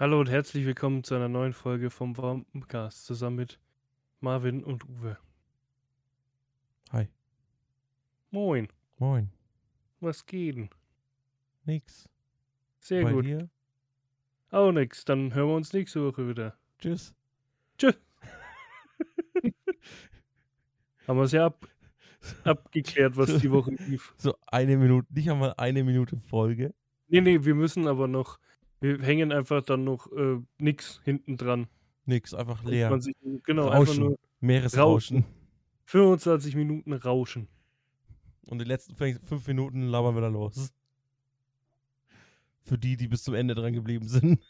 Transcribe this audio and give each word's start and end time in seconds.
Hallo 0.00 0.20
und 0.20 0.30
herzlich 0.30 0.64
willkommen 0.64 1.02
zu 1.02 1.16
einer 1.16 1.28
neuen 1.28 1.52
Folge 1.52 1.90
vom 1.90 2.16
Warmcast 2.16 3.04
zusammen 3.04 3.34
mit 3.34 3.58
Marvin 4.20 4.62
und 4.62 4.88
Uwe. 4.88 5.18
Hi. 6.92 7.08
Moin, 8.30 8.68
Moin. 8.98 9.32
was 9.98 10.24
geht 10.24 10.54
denn? 10.54 10.70
Nix. 11.64 12.08
Sehr 12.78 13.02
Bei 13.02 13.12
gut. 13.12 13.24
dir? 13.24 13.50
Auch 14.52 14.70
nix, 14.70 15.04
dann 15.04 15.34
hören 15.34 15.48
wir 15.48 15.56
uns 15.56 15.72
nächste 15.72 16.04
Woche 16.06 16.28
wieder. 16.28 16.56
Tschüss. 16.78 17.12
Haben 21.08 21.18
wir 21.18 21.22
es 21.24 21.32
ja 21.32 21.46
ab, 21.46 21.66
abgeklärt, 22.44 23.16
was 23.16 23.36
die 23.38 23.50
Woche 23.50 23.72
lief. 23.88 24.14
So 24.16 24.36
eine 24.46 24.76
Minute, 24.76 25.12
nicht 25.12 25.28
einmal 25.28 25.54
eine 25.56 25.82
Minute 25.82 26.18
Folge. 26.18 26.72
Nee, 27.08 27.20
nee, 27.20 27.44
wir 27.44 27.56
müssen 27.56 27.88
aber 27.88 28.06
noch, 28.06 28.38
wir 28.80 29.00
hängen 29.02 29.32
einfach 29.32 29.62
dann 29.62 29.84
noch 29.84 30.10
äh, 30.12 30.38
nix 30.58 31.00
hinten 31.04 31.36
dran. 31.36 31.66
Nix, 32.06 32.32
einfach 32.34 32.62
leer. 32.64 32.98
Sich, 33.00 33.14
genau, 33.44 33.68
einfach 33.68 33.88
Rauschen. 33.90 34.04
nur 34.04 34.18
Meeresrauschen. 34.40 35.24
25 35.86 36.54
Minuten 36.56 36.92
rauschen. 36.92 37.48
Und 38.46 38.58
die 38.60 38.64
letzten 38.64 38.94
fün- 38.94 39.20
fünf 39.24 39.46
Minuten 39.46 39.82
labern 39.88 40.14
wir 40.14 40.22
dann 40.22 40.32
los. 40.32 40.72
Für 42.62 42.78
die, 42.78 42.96
die 42.96 43.08
bis 43.08 43.22
zum 43.24 43.34
Ende 43.34 43.54
dran 43.54 43.72
geblieben 43.72 44.08
sind. 44.08 44.40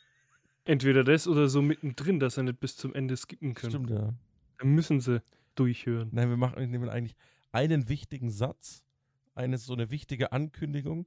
Entweder 0.64 1.04
das 1.04 1.26
oder 1.26 1.48
so 1.48 1.62
mittendrin, 1.62 2.20
dass 2.20 2.34
sie 2.34 2.42
nicht 2.42 2.60
bis 2.60 2.76
zum 2.76 2.94
Ende 2.94 3.16
skippen 3.16 3.54
können. 3.54 3.70
Stimmt, 3.70 3.90
ja. 3.90 4.14
Dann 4.58 4.68
müssen 4.74 5.00
sie 5.00 5.22
durchhören. 5.54 6.10
Nein, 6.12 6.28
wir 6.28 6.36
machen 6.36 6.58
wir 6.58 6.66
nehmen 6.66 6.88
eigentlich 6.88 7.16
einen 7.52 7.88
wichtigen 7.88 8.30
Satz, 8.30 8.82
eine 9.34 9.56
so 9.58 9.72
eine 9.72 9.90
wichtige 9.90 10.32
Ankündigung 10.32 11.06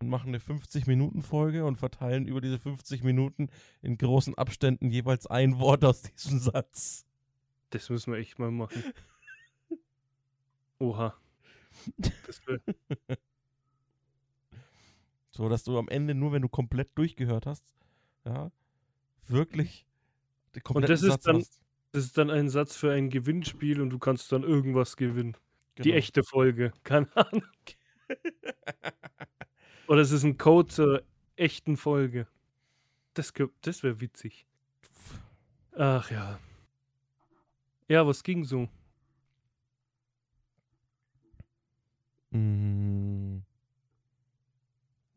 und 0.00 0.08
machen 0.08 0.28
eine 0.28 0.38
50-Minuten-Folge 0.38 1.64
und 1.64 1.76
verteilen 1.76 2.26
über 2.26 2.40
diese 2.40 2.58
50 2.58 3.02
Minuten 3.04 3.48
in 3.82 3.96
großen 3.98 4.34
Abständen 4.36 4.90
jeweils 4.90 5.26
ein 5.26 5.58
Wort 5.58 5.84
aus 5.84 6.02
diesem 6.02 6.38
Satz. 6.38 7.04
Das 7.70 7.88
müssen 7.90 8.12
wir 8.12 8.18
echt 8.18 8.38
mal 8.38 8.50
machen. 8.50 8.82
Oha. 10.78 11.14
Das 11.96 12.40
wär, 12.46 12.60
So, 15.30 15.48
dass 15.48 15.64
du 15.64 15.78
am 15.78 15.88
Ende 15.88 16.14
nur, 16.14 16.32
wenn 16.32 16.42
du 16.42 16.48
komplett 16.48 16.96
durchgehört 16.96 17.46
hast, 17.46 17.62
ja, 18.24 18.50
wirklich 19.28 19.86
kompletten 20.62 20.94
das 20.94 21.02
ist 21.02 21.26
dann- 21.26 21.36
hast. 21.36 21.60
das 21.92 22.04
ist 22.04 22.16
dann 22.18 22.30
ein 22.30 22.48
Satz 22.48 22.74
für 22.76 22.92
ein 22.92 23.10
Gewinnspiel 23.10 23.80
und 23.82 23.90
du 23.90 23.98
kannst 23.98 24.32
dann 24.32 24.42
irgendwas 24.42 24.96
gewinnen. 24.96 25.36
Die 25.78 25.82
Genau. 25.82 25.96
echte 25.96 26.24
Folge. 26.24 26.72
Keine 26.82 27.14
Ahnung. 27.16 27.42
Oder 29.88 30.00
es 30.00 30.10
ist 30.10 30.24
ein 30.24 30.36
Code 30.38 30.68
zur 30.68 31.02
echten 31.36 31.76
Folge. 31.76 32.26
Das, 33.14 33.32
das 33.62 33.82
wäre 33.82 34.00
witzig. 34.00 34.46
Ach 35.76 36.10
ja. 36.10 36.38
Ja, 37.88 38.06
was 38.06 38.22
ging 38.22 38.44
so? 38.44 38.68
Mm, 42.30 43.38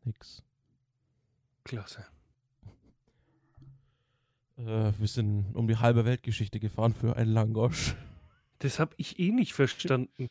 nix. 0.04 0.42
Klasse. 1.64 2.06
Äh, 4.56 4.92
wir 4.98 5.08
sind 5.08 5.54
um 5.54 5.66
die 5.66 5.76
halbe 5.76 6.04
Weltgeschichte 6.04 6.60
gefahren 6.60 6.94
für 6.94 7.16
einen 7.16 7.32
Langosch. 7.32 7.94
Das 8.60 8.78
habe 8.78 8.94
ich 8.98 9.18
eh 9.18 9.32
nicht 9.32 9.54
verstanden. 9.54 10.28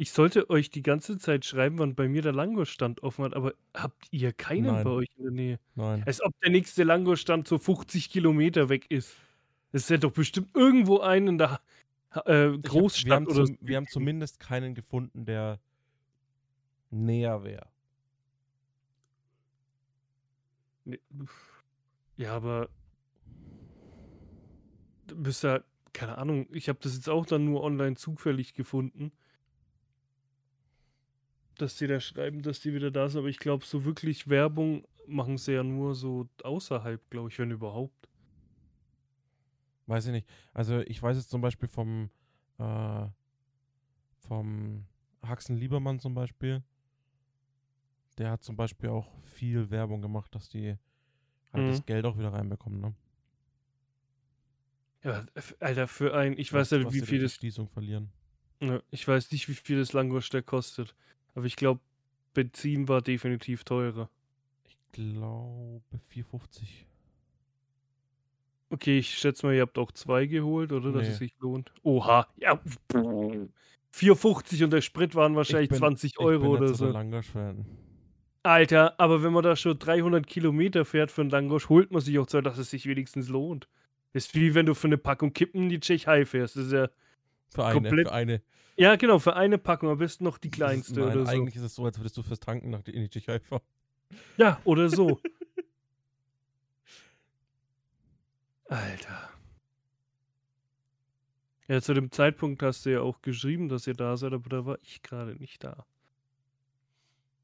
Ich 0.00 0.12
sollte 0.12 0.48
euch 0.48 0.70
die 0.70 0.80
ganze 0.80 1.18
Zeit 1.18 1.44
schreiben, 1.44 1.78
wann 1.78 1.94
bei 1.94 2.08
mir 2.08 2.22
der 2.22 2.32
Langosch-Stand 2.32 3.02
offen 3.02 3.22
hat, 3.22 3.34
aber 3.34 3.52
habt 3.74 4.06
ihr 4.10 4.32
keinen 4.32 4.64
Nein. 4.64 4.82
bei 4.82 4.88
euch 4.88 5.08
in 5.18 5.24
der 5.24 5.32
Nähe? 5.32 5.60
Nein. 5.74 6.02
Als 6.06 6.22
ob 6.22 6.32
der 6.40 6.50
nächste 6.50 6.84
Langosch-Stand 6.84 7.46
so 7.46 7.58
50 7.58 8.08
Kilometer 8.08 8.70
weg 8.70 8.90
ist. 8.90 9.14
Es 9.72 9.82
ist 9.82 9.90
ja 9.90 9.98
doch 9.98 10.12
bestimmt 10.12 10.56
irgendwo 10.56 11.00
einen 11.00 11.28
in 11.28 11.36
der 11.36 11.60
äh, 12.14 12.16
Ich 12.16 12.16
hab, 12.16 12.26
wir, 12.26 12.58
Großstadt 12.62 13.12
haben 13.12 13.26
oder 13.26 13.44
zum, 13.44 13.58
wir 13.60 13.76
haben 13.76 13.88
zumindest 13.88 14.40
keinen 14.40 14.74
gefunden, 14.74 15.26
der 15.26 15.60
näher 16.88 17.44
wäre. 17.44 17.68
Nee, 20.86 20.98
Ja, 22.16 22.36
aber 22.36 22.70
du 25.08 25.22
bist 25.22 25.42
ja, 25.42 25.60
keine 25.92 26.16
Ahnung, 26.16 26.46
ich 26.52 26.70
habe 26.70 26.78
das 26.80 26.94
jetzt 26.94 27.10
auch 27.10 27.26
dann 27.26 27.44
nur 27.44 27.62
online 27.62 27.96
zufällig 27.96 28.54
gefunden, 28.54 29.12
dass 31.62 31.76
die 31.76 31.86
da 31.86 32.00
schreiben, 32.00 32.42
dass 32.42 32.60
die 32.60 32.74
wieder 32.74 32.90
da 32.90 33.08
sind, 33.08 33.20
aber 33.20 33.28
ich 33.28 33.38
glaube, 33.38 33.64
so 33.64 33.84
wirklich 33.84 34.28
Werbung 34.28 34.86
machen 35.06 35.38
sie 35.38 35.52
ja 35.54 35.62
nur 35.62 35.94
so 35.94 36.28
außerhalb, 36.42 37.00
glaube 37.10 37.28
ich, 37.30 37.38
wenn 37.38 37.50
überhaupt. 37.50 38.08
Weiß 39.86 40.06
ich 40.06 40.12
nicht. 40.12 40.28
Also 40.52 40.80
ich 40.80 41.02
weiß 41.02 41.16
jetzt 41.16 41.30
zum 41.30 41.40
Beispiel 41.40 41.68
vom, 41.68 42.10
äh, 42.58 43.06
vom 44.20 44.86
Haxen 45.22 45.56
Liebermann 45.56 45.98
zum 45.98 46.14
Beispiel. 46.14 46.62
Der 48.18 48.30
hat 48.30 48.44
zum 48.44 48.56
Beispiel 48.56 48.88
auch 48.90 49.08
viel 49.24 49.70
Werbung 49.70 50.00
gemacht, 50.00 50.32
dass 50.34 50.48
die 50.48 50.76
halt 51.52 51.68
das 51.68 51.80
Mhm. 51.80 51.86
Geld 51.86 52.04
auch 52.04 52.18
wieder 52.18 52.32
reinbekommen, 52.32 52.80
ne? 52.80 52.94
Ja, 55.02 55.24
Alter, 55.60 55.88
für 55.88 56.14
ein, 56.14 56.38
ich 56.38 56.52
weiß 56.52 56.70
ja, 56.70 56.92
wie 56.92 57.00
viel 57.02 57.22
das, 57.22 57.34
Schließung 57.34 57.68
verlieren. 57.68 58.12
ja, 58.60 58.82
ich 58.90 59.06
weiß 59.06 59.30
nicht, 59.32 59.48
wie 59.48 59.54
viel 59.54 59.78
das 59.78 59.92
Langosch 59.92 60.28
da 60.30 60.42
kostet, 60.42 60.94
aber 61.34 61.46
ich 61.46 61.56
glaube, 61.56 61.80
Benzin 62.34 62.88
war 62.88 63.02
definitiv 63.02 63.64
teurer. 63.64 64.08
Ich 64.68 64.76
glaube 64.92 65.82
4,50. 66.12 66.62
Okay, 68.72 68.98
ich 68.98 69.18
schätze 69.18 69.44
mal, 69.46 69.54
ihr 69.54 69.62
habt 69.62 69.78
auch 69.78 69.90
zwei 69.92 70.26
geholt, 70.26 70.70
oder? 70.72 70.92
Dass 70.92 71.02
Nee. 71.02 71.12
es 71.12 71.18
sich 71.18 71.34
lohnt. 71.40 71.72
Oha, 71.82 72.28
ja. 72.36 72.60
4,50 73.92 74.62
und 74.64 74.72
der 74.72 74.80
Sprit 74.80 75.14
waren 75.16 75.34
wahrscheinlich 75.34 75.70
bin- 75.70 75.78
20 75.78 76.12
Ich 76.12 76.20
Euro 76.20 76.40
bin 76.42 76.50
oder 76.62 76.68
so 76.68 76.74
so. 76.74 76.88
Langosch-Fan. 76.90 77.66
Alter, 78.44 78.98
aber 78.98 79.22
wenn 79.22 79.32
man 79.32 79.42
da 79.42 79.54
schon 79.56 79.78
300 79.78 80.26
Kilometer 80.26 80.84
fährt 80.84 81.10
für 81.10 81.20
einen 81.22 81.30
Langosch, 81.30 81.68
holt 81.68 81.90
man 81.90 82.00
sich 82.00 82.18
auch 82.18 82.26
zwei, 82.26 82.40
dass 82.40 82.56
es 82.58 82.70
sich 82.70 82.86
wenigstens 82.86 83.28
lohnt. 83.28 83.68
ist 84.12 84.34
wie 84.34 84.54
wenn 84.56 84.66
du 84.66 84.74
für 84.74 84.88
eine 84.88 84.98
Packung 84.98 85.32
Kippen 85.32 85.62
in 85.64 85.68
die 85.68 85.78
Tschechei 85.80 86.24
fährst. 86.26 86.56
Das 86.56 86.66
ist 86.66 86.72
ja, 86.72 86.88
Für 87.50 87.64
eine, 87.64 87.74
Komplett 87.74 88.08
für 88.08 88.14
eine. 88.14 88.42
ja 88.76 88.96
genau, 88.96 89.18
für 89.18 89.34
eine 89.36 89.58
Packung, 89.58 89.90
am 89.90 89.98
besten 89.98 90.24
noch 90.24 90.38
die 90.38 90.50
kleinste 90.50 91.00
Nein, 91.00 91.10
oder 91.10 91.26
so. 91.26 91.32
eigentlich 91.32 91.56
ist 91.56 91.62
es 91.62 91.74
so, 91.74 91.84
als 91.84 91.98
würdest 91.98 92.16
du 92.16 92.22
fürs 92.22 92.40
Tanken 92.40 92.70
nach 92.70 92.86
in 92.86 93.02
die 93.02 93.08
Tschechei 93.08 93.40
fahren. 93.40 93.62
Ja, 94.36 94.60
oder 94.64 94.88
so. 94.88 95.20
Alter. 98.68 99.30
Ja, 101.66 101.80
zu 101.80 101.94
dem 101.94 102.10
Zeitpunkt 102.10 102.62
hast 102.62 102.86
du 102.86 102.90
ja 102.90 103.00
auch 103.00 103.22
geschrieben, 103.22 103.68
dass 103.68 103.86
ihr 103.86 103.94
da 103.94 104.16
seid, 104.16 104.32
aber 104.32 104.48
da 104.48 104.66
war 104.66 104.78
ich 104.82 105.02
gerade 105.02 105.36
nicht 105.36 105.62
da. 105.62 105.84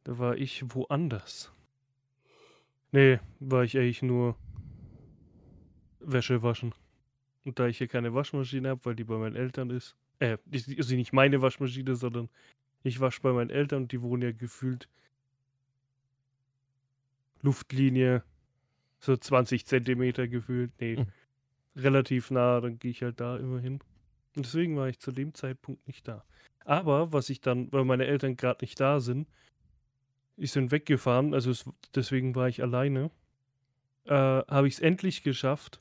Da 0.04 0.18
war 0.18 0.36
ich 0.36 0.64
woanders. 0.74 1.52
Nee, 2.92 3.20
war 3.40 3.64
ich 3.64 3.76
eigentlich 3.76 4.02
nur 4.02 4.36
Wäsche 6.00 6.42
waschen. 6.42 6.74
Und 7.46 7.60
da 7.60 7.68
ich 7.68 7.78
hier 7.78 7.86
keine 7.86 8.12
Waschmaschine 8.12 8.70
habe, 8.70 8.84
weil 8.84 8.96
die 8.96 9.04
bei 9.04 9.16
meinen 9.16 9.36
Eltern 9.36 9.70
ist, 9.70 9.96
äh, 10.18 10.36
die- 10.46 10.76
also 10.76 10.96
nicht 10.96 11.12
meine 11.12 11.40
Waschmaschine, 11.42 11.94
sondern 11.94 12.28
ich 12.82 12.98
wasche 12.98 13.20
bei 13.22 13.32
meinen 13.32 13.50
Eltern 13.50 13.84
und 13.84 13.92
die 13.92 14.02
wohnen 14.02 14.22
ja 14.22 14.32
gefühlt 14.32 14.88
Luftlinie 17.42 18.24
so 18.98 19.16
20 19.16 19.64
Zentimeter 19.64 20.26
gefühlt. 20.26 20.72
Nee, 20.80 20.96
Mhm. 20.96 21.06
relativ 21.76 22.32
nah, 22.32 22.60
dann 22.60 22.80
gehe 22.80 22.90
ich 22.90 23.02
halt 23.02 23.20
da 23.20 23.36
immer 23.36 23.60
hin. 23.60 23.80
Und 24.34 24.44
deswegen 24.46 24.76
war 24.76 24.88
ich 24.88 24.98
zu 24.98 25.12
dem 25.12 25.32
Zeitpunkt 25.32 25.86
nicht 25.86 26.08
da. 26.08 26.24
Aber 26.64 27.12
was 27.12 27.30
ich 27.30 27.40
dann, 27.40 27.70
weil 27.72 27.84
meine 27.84 28.06
Eltern 28.06 28.36
gerade 28.36 28.64
nicht 28.64 28.80
da 28.80 28.98
sind, 28.98 29.28
die 30.36 30.46
sind 30.46 30.72
weggefahren, 30.72 31.32
also 31.32 31.50
es, 31.52 31.64
deswegen 31.94 32.34
war 32.34 32.48
ich 32.48 32.60
alleine, 32.60 33.10
äh, 34.04 34.10
habe 34.12 34.66
ich 34.66 34.74
es 34.74 34.80
endlich 34.80 35.22
geschafft. 35.22 35.80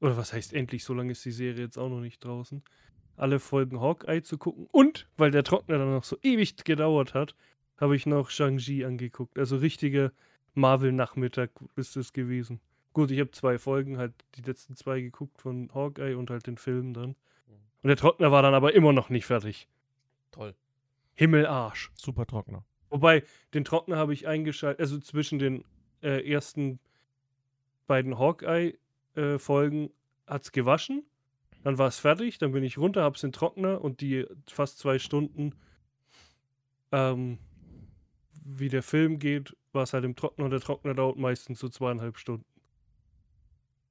Oder 0.00 0.16
was 0.16 0.32
heißt 0.32 0.54
endlich, 0.54 0.84
so 0.84 0.94
lange 0.94 1.12
ist 1.12 1.24
die 1.24 1.30
Serie 1.30 1.64
jetzt 1.64 1.78
auch 1.78 1.88
noch 1.88 2.00
nicht 2.00 2.24
draußen. 2.24 2.62
Alle 3.16 3.38
Folgen 3.38 3.80
Hawkeye 3.80 4.22
zu 4.22 4.38
gucken. 4.38 4.66
Und, 4.70 5.08
weil 5.16 5.30
der 5.30 5.44
Trockner 5.44 5.78
dann 5.78 5.92
noch 5.92 6.04
so 6.04 6.16
ewig 6.22 6.56
gedauert 6.64 7.14
hat, 7.14 7.34
habe 7.76 7.96
ich 7.96 8.06
noch 8.06 8.30
Shang-Chi 8.30 8.84
angeguckt. 8.84 9.38
Also 9.38 9.56
richtiger 9.56 10.12
Marvel-Nachmittag 10.54 11.50
ist 11.76 11.96
es 11.96 12.12
gewesen. 12.12 12.60
Gut, 12.92 13.10
ich 13.10 13.20
habe 13.20 13.30
zwei 13.30 13.58
Folgen, 13.58 13.98
halt 13.98 14.12
die 14.36 14.42
letzten 14.42 14.74
zwei 14.74 15.00
geguckt 15.00 15.40
von 15.40 15.70
Hawkeye 15.74 16.14
und 16.14 16.30
halt 16.30 16.46
den 16.46 16.56
Film 16.56 16.92
dann. 16.94 17.14
Und 17.82 17.88
der 17.88 17.96
Trockner 17.96 18.30
war 18.30 18.42
dann 18.42 18.54
aber 18.54 18.74
immer 18.74 18.92
noch 18.92 19.08
nicht 19.08 19.26
fertig. 19.26 19.68
Toll. 20.32 20.54
Himmelarsch. 21.14 21.90
Super 21.94 22.26
Trockner. 22.26 22.64
Wobei, 22.90 23.22
den 23.54 23.64
Trockner 23.64 23.96
habe 23.96 24.12
ich 24.12 24.26
eingeschaltet, 24.26 24.80
also 24.80 24.98
zwischen 24.98 25.38
den 25.38 25.64
äh, 26.02 26.28
ersten 26.28 26.80
beiden 27.86 28.18
Hawkeye-Folgen 29.16 29.90
hat 30.26 30.42
es 30.42 30.52
gewaschen, 30.52 31.04
dann 31.62 31.78
war 31.78 31.88
es 31.88 31.98
fertig, 31.98 32.38
dann 32.38 32.52
bin 32.52 32.64
ich 32.64 32.78
runter, 32.78 33.02
hab's 33.02 33.22
in 33.22 33.32
Trockner 33.32 33.82
und 33.82 34.00
die 34.00 34.26
fast 34.46 34.78
zwei 34.78 34.98
Stunden, 34.98 35.54
ähm, 36.92 37.38
wie 38.42 38.68
der 38.68 38.82
Film 38.82 39.18
geht, 39.18 39.56
war 39.72 39.82
es 39.82 39.92
halt 39.92 40.04
im 40.04 40.16
Trockner 40.16 40.46
und 40.46 40.50
der 40.50 40.60
Trockner 40.60 40.94
dauert 40.94 41.18
meistens 41.18 41.58
so 41.58 41.68
zweieinhalb 41.68 42.16
Stunden. 42.18 42.44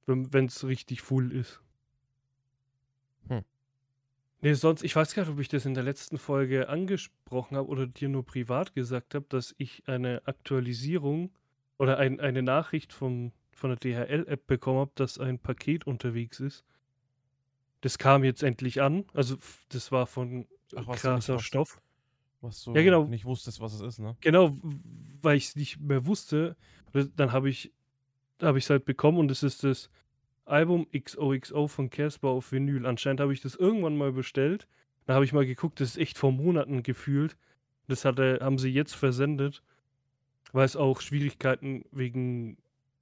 wenn 0.06 0.46
es 0.46 0.66
richtig 0.66 1.02
full 1.02 1.30
ist. 1.30 1.62
Hm. 3.28 3.44
Nee, 4.40 4.54
sonst, 4.54 4.82
ich 4.82 4.96
weiß 4.96 5.14
gar 5.14 5.22
nicht, 5.22 5.32
ob 5.32 5.38
ich 5.38 5.48
das 5.48 5.66
in 5.66 5.74
der 5.74 5.84
letzten 5.84 6.18
Folge 6.18 6.68
angesprochen 6.68 7.56
habe 7.56 7.68
oder 7.68 7.86
dir 7.86 8.08
nur 8.08 8.24
privat 8.24 8.74
gesagt 8.74 9.14
habe, 9.14 9.26
dass 9.28 9.54
ich 9.58 9.86
eine 9.86 10.26
Aktualisierung 10.26 11.30
oder 11.78 11.98
ein, 11.98 12.18
eine 12.18 12.42
Nachricht 12.42 12.92
vom, 12.92 13.32
von 13.60 13.70
der 13.70 13.78
DHL-App 13.78 14.46
bekommen 14.46 14.80
habe, 14.80 14.92
dass 14.94 15.18
ein 15.18 15.38
Paket 15.38 15.86
unterwegs 15.86 16.40
ist. 16.40 16.64
Das 17.82 17.98
kam 17.98 18.24
jetzt 18.24 18.42
endlich 18.42 18.82
an. 18.82 19.04
Also, 19.14 19.36
das 19.68 19.92
war 19.92 20.06
von 20.06 20.46
Ach, 20.76 20.86
was 20.86 21.00
krasser 21.00 21.34
hast. 21.34 21.44
Stoff. 21.44 21.80
Was 22.40 22.62
du 22.64 22.74
Ja, 22.74 22.82
genau. 22.82 23.04
nicht 23.04 23.24
wusstest, 23.24 23.60
was 23.60 23.74
es 23.74 23.80
ist, 23.80 23.98
ne? 23.98 24.16
Genau, 24.20 24.56
weil 25.20 25.36
ich 25.36 25.48
es 25.48 25.56
nicht 25.56 25.78
mehr 25.78 26.06
wusste. 26.06 26.56
Dann 26.92 27.32
habe 27.32 27.48
ich 27.50 27.72
habe 28.42 28.58
ich 28.58 28.64
es 28.64 28.70
halt 28.70 28.84
bekommen 28.84 29.18
und 29.18 29.30
es 29.30 29.42
ist 29.42 29.64
das 29.64 29.90
Album 30.44 30.86
XOXO 30.92 31.68
von 31.68 31.90
Casper 31.90 32.28
auf 32.28 32.52
Vinyl. 32.52 32.86
Anscheinend 32.86 33.20
habe 33.20 33.32
ich 33.32 33.40
das 33.40 33.54
irgendwann 33.54 33.96
mal 33.96 34.12
bestellt. 34.12 34.66
Da 35.06 35.14
habe 35.14 35.24
ich 35.24 35.32
mal 35.32 35.46
geguckt, 35.46 35.80
das 35.80 35.90
ist 35.90 35.98
echt 35.98 36.18
vor 36.18 36.32
Monaten 36.32 36.82
gefühlt. 36.82 37.36
Das 37.88 38.04
hatte, 38.04 38.38
haben 38.40 38.58
sie 38.58 38.70
jetzt 38.70 38.94
versendet, 38.94 39.62
weil 40.52 40.64
es 40.64 40.76
auch 40.76 41.00
Schwierigkeiten 41.00 41.84
wegen 41.90 42.56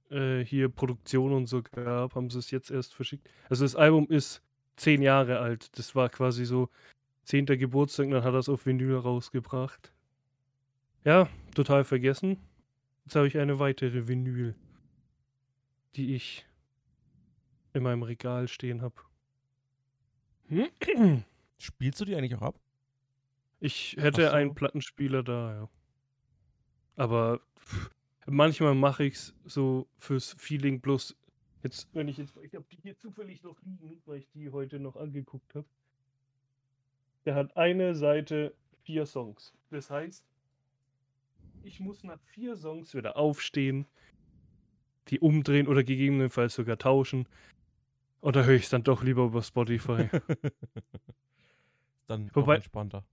äh, 0.09 0.43
hier 0.43 0.69
Produktion 0.69 1.33
und 1.33 1.47
so 1.47 1.61
gab, 1.61 2.15
haben 2.15 2.29
sie 2.29 2.39
es 2.39 2.51
jetzt 2.51 2.71
erst 2.71 2.93
verschickt. 2.93 3.29
Also 3.49 3.63
das 3.65 3.75
Album 3.75 4.07
ist 4.09 4.41
zehn 4.75 5.01
Jahre 5.01 5.39
alt. 5.39 5.77
Das 5.77 5.95
war 5.95 6.09
quasi 6.09 6.45
so 6.45 6.69
zehnter 7.23 7.57
Geburtstag, 7.57 8.07
und 8.07 8.11
dann 8.13 8.23
hat 8.23 8.33
er 8.33 8.39
es 8.39 8.49
auf 8.49 8.65
Vinyl 8.65 8.95
rausgebracht. 8.95 9.93
Ja, 11.03 11.29
total 11.55 11.83
vergessen. 11.83 12.37
Jetzt 13.05 13.15
habe 13.15 13.27
ich 13.27 13.37
eine 13.37 13.59
weitere 13.59 14.07
Vinyl, 14.07 14.55
die 15.95 16.15
ich 16.15 16.45
in 17.73 17.83
meinem 17.83 18.03
Regal 18.03 18.47
stehen 18.47 18.81
habe. 18.81 18.95
Spielst 21.57 22.01
du 22.01 22.05
die 22.05 22.15
eigentlich 22.15 22.35
auch 22.35 22.41
ab? 22.41 22.59
Ich 23.59 23.95
hätte 23.99 24.25
so. 24.25 24.29
einen 24.31 24.55
Plattenspieler 24.55 25.23
da, 25.23 25.53
ja. 25.53 25.69
Aber 26.95 27.41
pff, 27.57 27.91
manchmal 28.29 28.75
mache 28.75 29.05
ich 29.05 29.13
es 29.15 29.33
so 29.45 29.87
fürs 29.97 30.35
Feeling 30.37 30.81
bloß. 30.81 31.15
Jetzt, 31.63 31.89
wenn 31.93 32.07
ich 32.07 32.17
jetzt, 32.17 32.35
ich 32.41 32.53
habe 32.55 32.65
die 32.71 32.77
hier 32.81 32.97
zufällig 32.97 33.43
noch 33.43 33.59
liegen, 33.61 34.01
weil 34.05 34.19
ich 34.19 34.29
die 34.33 34.49
heute 34.49 34.79
noch 34.79 34.95
angeguckt 34.95 35.55
habe. 35.55 35.67
Der 37.25 37.35
hat 37.35 37.57
eine 37.57 37.95
Seite 37.95 38.55
vier 38.83 39.05
Songs. 39.05 39.53
Das 39.69 39.89
heißt, 39.89 40.25
ich 41.63 41.79
muss 41.79 42.03
nach 42.03 42.19
vier 42.31 42.55
Songs 42.55 42.95
wieder 42.95 43.17
aufstehen, 43.17 43.85
die 45.09 45.19
umdrehen 45.19 45.67
oder 45.67 45.83
gegebenenfalls 45.83 46.55
sogar 46.55 46.77
tauschen. 46.77 47.27
Oder 48.21 48.45
höre 48.45 48.55
ich 48.55 48.63
es 48.63 48.69
dann 48.69 48.83
doch 48.83 49.03
lieber 49.03 49.25
über 49.25 49.43
Spotify. 49.43 50.09
Dann 52.07 52.29
Wobei- 52.33 52.55
entspannter. 52.55 53.05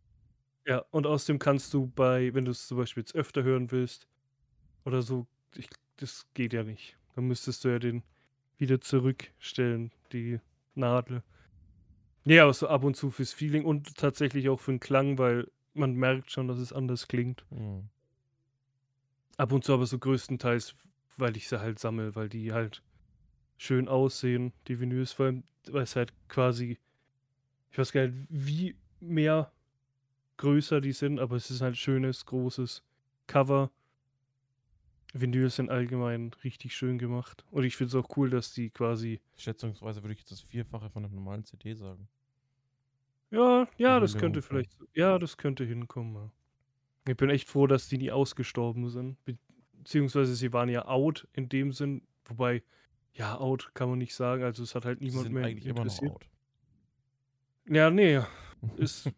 Ja, 0.66 0.78
und 0.90 1.06
außerdem 1.06 1.38
kannst 1.38 1.72
du 1.74 1.86
bei, 1.88 2.34
wenn 2.34 2.44
du 2.44 2.50
es 2.50 2.66
zum 2.66 2.78
Beispiel 2.78 3.02
jetzt 3.02 3.14
öfter 3.14 3.42
hören 3.44 3.70
willst 3.70 4.08
oder 4.86 5.02
so, 5.02 5.26
ich, 5.54 5.68
das 5.96 6.26
geht 6.32 6.54
ja 6.54 6.62
nicht. 6.62 6.96
Dann 7.14 7.26
müsstest 7.26 7.64
du 7.64 7.68
ja 7.68 7.78
den 7.78 8.02
wieder 8.56 8.80
zurückstellen, 8.80 9.92
die 10.12 10.40
Nadel. 10.74 11.22
Ja, 12.24 12.44
aber 12.44 12.54
so 12.54 12.68
ab 12.68 12.84
und 12.84 12.96
zu 12.96 13.10
fürs 13.10 13.32
Feeling 13.32 13.64
und 13.64 13.96
tatsächlich 13.96 14.48
auch 14.48 14.60
für 14.60 14.72
den 14.72 14.80
Klang, 14.80 15.18
weil 15.18 15.50
man 15.74 15.94
merkt 15.94 16.30
schon, 16.30 16.48
dass 16.48 16.58
es 16.58 16.72
anders 16.72 17.08
klingt. 17.08 17.44
Hm. 17.50 17.88
Ab 19.36 19.52
und 19.52 19.64
zu 19.64 19.74
aber 19.74 19.86
so 19.86 19.98
größtenteils, 19.98 20.74
weil 21.16 21.36
ich 21.36 21.48
sie 21.48 21.60
halt 21.60 21.78
sammle, 21.78 22.14
weil 22.14 22.28
die 22.28 22.52
halt 22.52 22.82
schön 23.58 23.88
aussehen, 23.88 24.52
die 24.68 24.80
Vinyls, 24.80 25.12
vor 25.12 25.26
allem, 25.26 25.44
weil 25.68 25.82
es 25.82 25.96
halt 25.96 26.12
quasi, 26.28 26.78
ich 27.70 27.78
weiß 27.78 27.92
gar 27.92 28.06
nicht, 28.06 28.26
wie 28.28 28.76
mehr 29.00 29.52
größer 30.38 30.80
die 30.80 30.92
sind, 30.92 31.20
aber 31.20 31.36
es 31.36 31.50
ist 31.50 31.60
halt 31.60 31.76
schönes, 31.76 32.24
großes 32.26 32.82
Cover. 33.26 33.70
Vinyls 35.20 35.56
sind 35.56 35.70
allgemein 35.70 36.30
richtig 36.44 36.76
schön 36.76 36.98
gemacht. 36.98 37.44
Und 37.50 37.64
ich 37.64 37.76
finde 37.76 37.96
es 37.96 38.04
auch 38.04 38.16
cool, 38.16 38.30
dass 38.30 38.52
die 38.52 38.70
quasi, 38.70 39.20
Schätzungsweise 39.36 40.02
würde 40.02 40.14
ich 40.14 40.20
jetzt 40.20 40.32
das 40.32 40.40
Vierfache 40.40 40.90
von 40.90 41.04
einem 41.04 41.14
normalen 41.14 41.44
CD 41.44 41.74
sagen. 41.74 42.08
ja, 43.30 43.68
ja, 43.76 44.00
das 44.00 44.16
könnte 44.16 44.42
vielleicht, 44.42 44.78
ja, 44.94 45.18
das 45.18 45.36
könnte 45.36 45.64
hinkommen. 45.64 46.14
Ja. 46.14 46.30
Ich 47.08 47.16
bin 47.16 47.30
echt 47.30 47.48
froh, 47.48 47.66
dass 47.66 47.88
die 47.88 47.98
nie 47.98 48.10
ausgestorben 48.10 48.88
sind. 48.88 49.24
Be 49.24 49.38
beziehungsweise 49.78 50.34
sie 50.34 50.52
waren 50.52 50.68
ja 50.68 50.86
out 50.86 51.28
in 51.32 51.48
dem 51.48 51.70
Sinn, 51.70 52.02
wobei, 52.24 52.64
ja, 53.12 53.38
out 53.38 53.70
kann 53.72 53.88
man 53.88 53.98
nicht 53.98 54.16
sagen, 54.16 54.42
also 54.42 54.64
es 54.64 54.74
hat 54.74 54.84
halt 54.84 55.00
niemand 55.00 55.24
sind 55.24 55.32
mehr 55.32 55.44
eigentlich 55.44 55.64
immer 55.64 55.84
noch 55.84 55.92
interessiert. 55.92 56.12
out. 56.12 56.28
Ja, 57.68 57.90
nee, 57.90 58.20
ist 58.76 59.08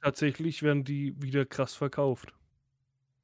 tatsächlich 0.00 0.62
werden 0.62 0.84
die 0.84 1.20
wieder 1.20 1.44
krass 1.44 1.74
verkauft. 1.74 2.32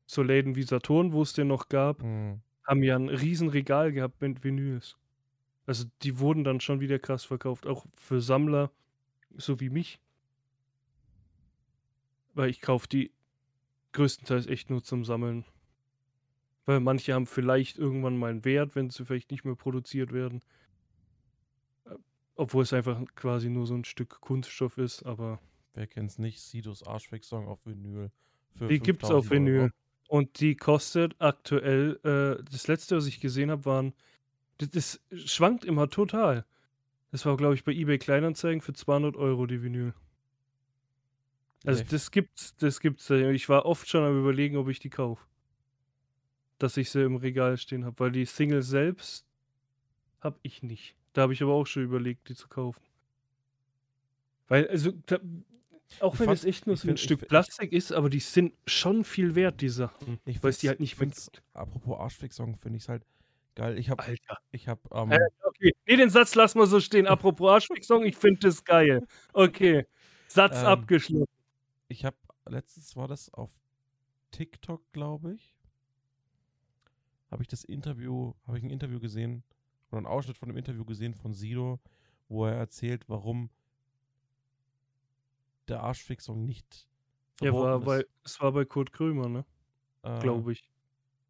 So 0.06 0.22
Läden 0.22 0.54
wie 0.56 0.62
Saturn, 0.62 1.12
wo 1.12 1.22
es 1.22 1.32
den 1.32 1.48
noch 1.48 1.68
gab, 1.68 2.02
Hm. 2.02 2.40
haben 2.66 2.82
ja 2.82 2.96
ein 2.96 3.08
riesen 3.08 3.48
Regal 3.48 3.92
gehabt 3.92 4.20
mit 4.20 4.44
Vinyls. 4.44 4.96
Also 5.66 5.86
die 6.02 6.18
wurden 6.18 6.44
dann 6.44 6.60
schon 6.60 6.80
wieder 6.80 6.98
krass 6.98 7.24
verkauft, 7.24 7.66
auch 7.66 7.86
für 7.96 8.20
Sammler, 8.20 8.70
so 9.36 9.60
wie 9.60 9.70
mich. 9.70 10.00
Weil 12.34 12.50
ich 12.50 12.60
kaufe 12.60 12.88
die 12.88 13.12
größtenteils 13.92 14.46
echt 14.46 14.70
nur 14.70 14.82
zum 14.84 15.04
Sammeln. 15.04 15.44
Weil 16.66 16.80
manche 16.80 17.14
haben 17.14 17.26
vielleicht 17.26 17.78
irgendwann 17.78 18.16
mal 18.18 18.30
einen 18.30 18.44
Wert, 18.44 18.74
wenn 18.74 18.90
sie 18.90 19.04
vielleicht 19.04 19.30
nicht 19.30 19.44
mehr 19.44 19.54
produziert 19.56 20.12
werden. 20.12 20.42
Äh, 21.86 21.94
Obwohl 22.36 22.62
es 22.62 22.72
einfach 22.72 23.02
quasi 23.14 23.48
nur 23.48 23.66
so 23.66 23.74
ein 23.74 23.84
Stück 23.84 24.20
Kunststoff 24.20 24.78
ist, 24.78 25.02
aber 25.04 25.40
Wer 25.74 25.86
kennt's 25.88 26.18
nicht? 26.18 26.40
Sidos 26.40 26.84
Arschweg-Song 26.86 27.48
auf 27.48 27.66
Vinyl. 27.66 28.10
Die 28.68 28.80
gibt's 28.80 29.10
5000 29.10 29.10
auf 29.10 29.30
Vinyl. 29.30 29.60
Euro. 29.62 29.70
Und 30.08 30.40
die 30.40 30.56
kostet 30.56 31.16
aktuell, 31.18 31.98
äh, 32.04 32.42
das 32.50 32.66
letzte, 32.68 32.96
was 32.96 33.06
ich 33.06 33.20
gesehen 33.20 33.50
habe, 33.50 33.64
waren, 33.64 33.94
das, 34.58 34.70
das 34.70 35.00
schwankt 35.30 35.64
immer 35.64 35.88
total. 35.90 36.44
Das 37.12 37.26
war, 37.26 37.36
glaube 37.36 37.54
ich, 37.54 37.64
bei 37.64 37.72
eBay 37.72 37.98
Kleinanzeigen 37.98 38.60
für 38.60 38.74
200 38.74 39.16
Euro 39.16 39.46
die 39.46 39.62
Vinyl. 39.62 39.94
Also 41.66 41.82
Nee. 41.82 41.88
das 41.90 42.10
gibt's, 42.10 42.54
das 42.56 42.80
gibt's. 42.80 43.08
äh, 43.10 43.32
Ich 43.32 43.48
war 43.48 43.64
oft 43.66 43.88
schon 43.88 44.04
am 44.04 44.18
überlegen, 44.18 44.56
ob 44.56 44.68
ich 44.68 44.80
die 44.80 44.90
kaufe. 44.90 45.24
Dass 46.58 46.76
ich 46.76 46.90
sie 46.90 47.02
im 47.02 47.16
Regal 47.16 47.56
stehen 47.56 47.84
habe, 47.84 47.98
weil 47.98 48.12
die 48.12 48.26
Single 48.26 48.62
selbst 48.62 49.26
habe 50.20 50.38
ich 50.42 50.62
nicht. 50.62 50.94
Da 51.12 51.22
habe 51.22 51.32
ich 51.32 51.42
aber 51.42 51.52
auch 51.54 51.66
schon 51.66 51.84
überlegt, 51.84 52.28
die 52.28 52.34
zu 52.34 52.48
kaufen. 52.48 52.82
Weil, 54.48 54.68
also, 54.68 54.92
auch 56.00 56.18
wenn 56.18 56.30
es 56.30 56.44
echt 56.44 56.66
nur 56.66 56.76
so 56.76 56.88
ein 56.88 56.96
Stück 56.96 57.20
find- 57.20 57.28
Plastik 57.28 57.72
ist, 57.72 57.92
aber 57.92 58.10
die 58.10 58.20
sind 58.20 58.54
schon 58.66 59.04
viel 59.04 59.34
wert, 59.34 59.60
die 59.60 59.68
Sachen. 59.68 60.18
Ich 60.24 60.42
weil 60.42 60.50
es 60.50 60.58
die 60.58 60.68
halt 60.68 60.80
nicht 60.80 60.98
gibt. 60.98 61.42
apropos 61.52 61.98
Arschweg-Song, 61.98 62.56
finde 62.56 62.76
ich 62.78 62.84
es 62.84 62.88
halt 62.88 63.04
geil. 63.54 63.78
Ich 63.78 63.90
habe, 63.90 64.02
Alter. 64.02 64.38
ich 64.50 64.66
habe, 64.68 64.80
ähm, 64.92 65.12
Äh, 65.12 65.20
okay. 65.44 65.72
Nee, 65.86 65.96
den 65.96 66.10
Satz 66.10 66.34
lassen 66.34 66.58
wir 66.58 66.66
so 66.66 66.80
stehen. 66.80 67.06
Apropos 67.06 67.48
Arschfix-Song, 67.50 68.04
ich 68.04 68.16
finde 68.16 68.40
das 68.40 68.64
geil. 68.64 69.06
Okay. 69.32 69.86
Satz 70.26 70.58
Ähm, 70.60 70.66
abgeschlossen. 70.66 71.28
ich 71.88 72.04
habe, 72.04 72.16
letztens 72.46 72.96
war 72.96 73.06
das 73.06 73.32
auf 73.32 73.50
TikTok, 74.32 74.82
glaube 74.92 75.34
ich, 75.34 75.54
habe 77.30 77.42
ich 77.42 77.48
das 77.48 77.62
Interview, 77.64 78.32
habe 78.46 78.58
ich 78.58 78.64
ein 78.64 78.70
Interview 78.70 78.98
gesehen, 79.00 79.44
oder 79.90 79.98
einen 79.98 80.06
Ausschnitt 80.06 80.36
von 80.38 80.48
einem 80.48 80.58
Interview 80.58 80.84
gesehen 80.84 81.14
von 81.14 81.34
Sido, 81.34 81.78
wo 82.28 82.46
er 82.46 82.54
erzählt, 82.54 83.08
warum 83.08 83.50
der 85.68 85.82
Arschfix-Song 85.82 86.44
nicht 86.44 86.88
Ja, 87.40 87.52
war 87.52 87.80
verboten 87.80 87.84
bei, 87.86 87.98
ist. 88.00 88.08
es 88.24 88.40
war 88.40 88.52
bei 88.52 88.64
Kurt 88.64 88.92
Krömer, 88.92 89.28
ne? 89.28 89.44
Äh, 90.02 90.18
Glaube 90.20 90.52
ich. 90.52 90.70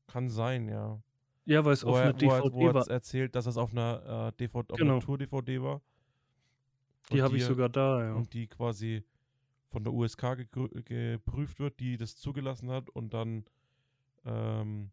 Kann 0.07 0.29
sein, 0.29 0.69
ja. 0.69 1.03
Ja, 1.47 1.65
weil 1.65 1.73
es 1.75 1.85
Wo 1.85 1.91
auf 1.91 1.97
er, 1.97 2.03
einer 2.05 2.21
wo 2.21 2.31
er, 2.31 2.43
wo 2.43 2.49
DVD 2.51 2.75
war. 2.75 2.89
erzählt, 2.89 3.35
dass 3.35 3.47
es 3.47 3.57
auf 3.57 3.73
einer, 3.73 4.29
äh, 4.29 4.37
DVD, 4.39 4.73
auf 4.73 4.79
Genau. 4.79 4.93
einer 4.95 5.01
Tour-DVD 5.01 5.63
war. 5.63 5.83
Die 7.13 7.23
habe 7.23 7.37
ich 7.37 7.45
sogar 7.45 7.69
da, 7.69 8.03
ja. 8.03 8.15
Und 8.15 8.33
die 8.33 8.47
quasi 8.49 9.05
von 9.71 9.85
der 9.85 9.93
USK 9.93 10.37
geprüft 10.85 11.59
wird, 11.59 11.81
die 11.81 11.97
das 11.97 12.17
zugelassen 12.17 12.71
hat 12.71 12.89
und 12.91 13.13
dann 13.13 13.45
ähm, 14.25 14.91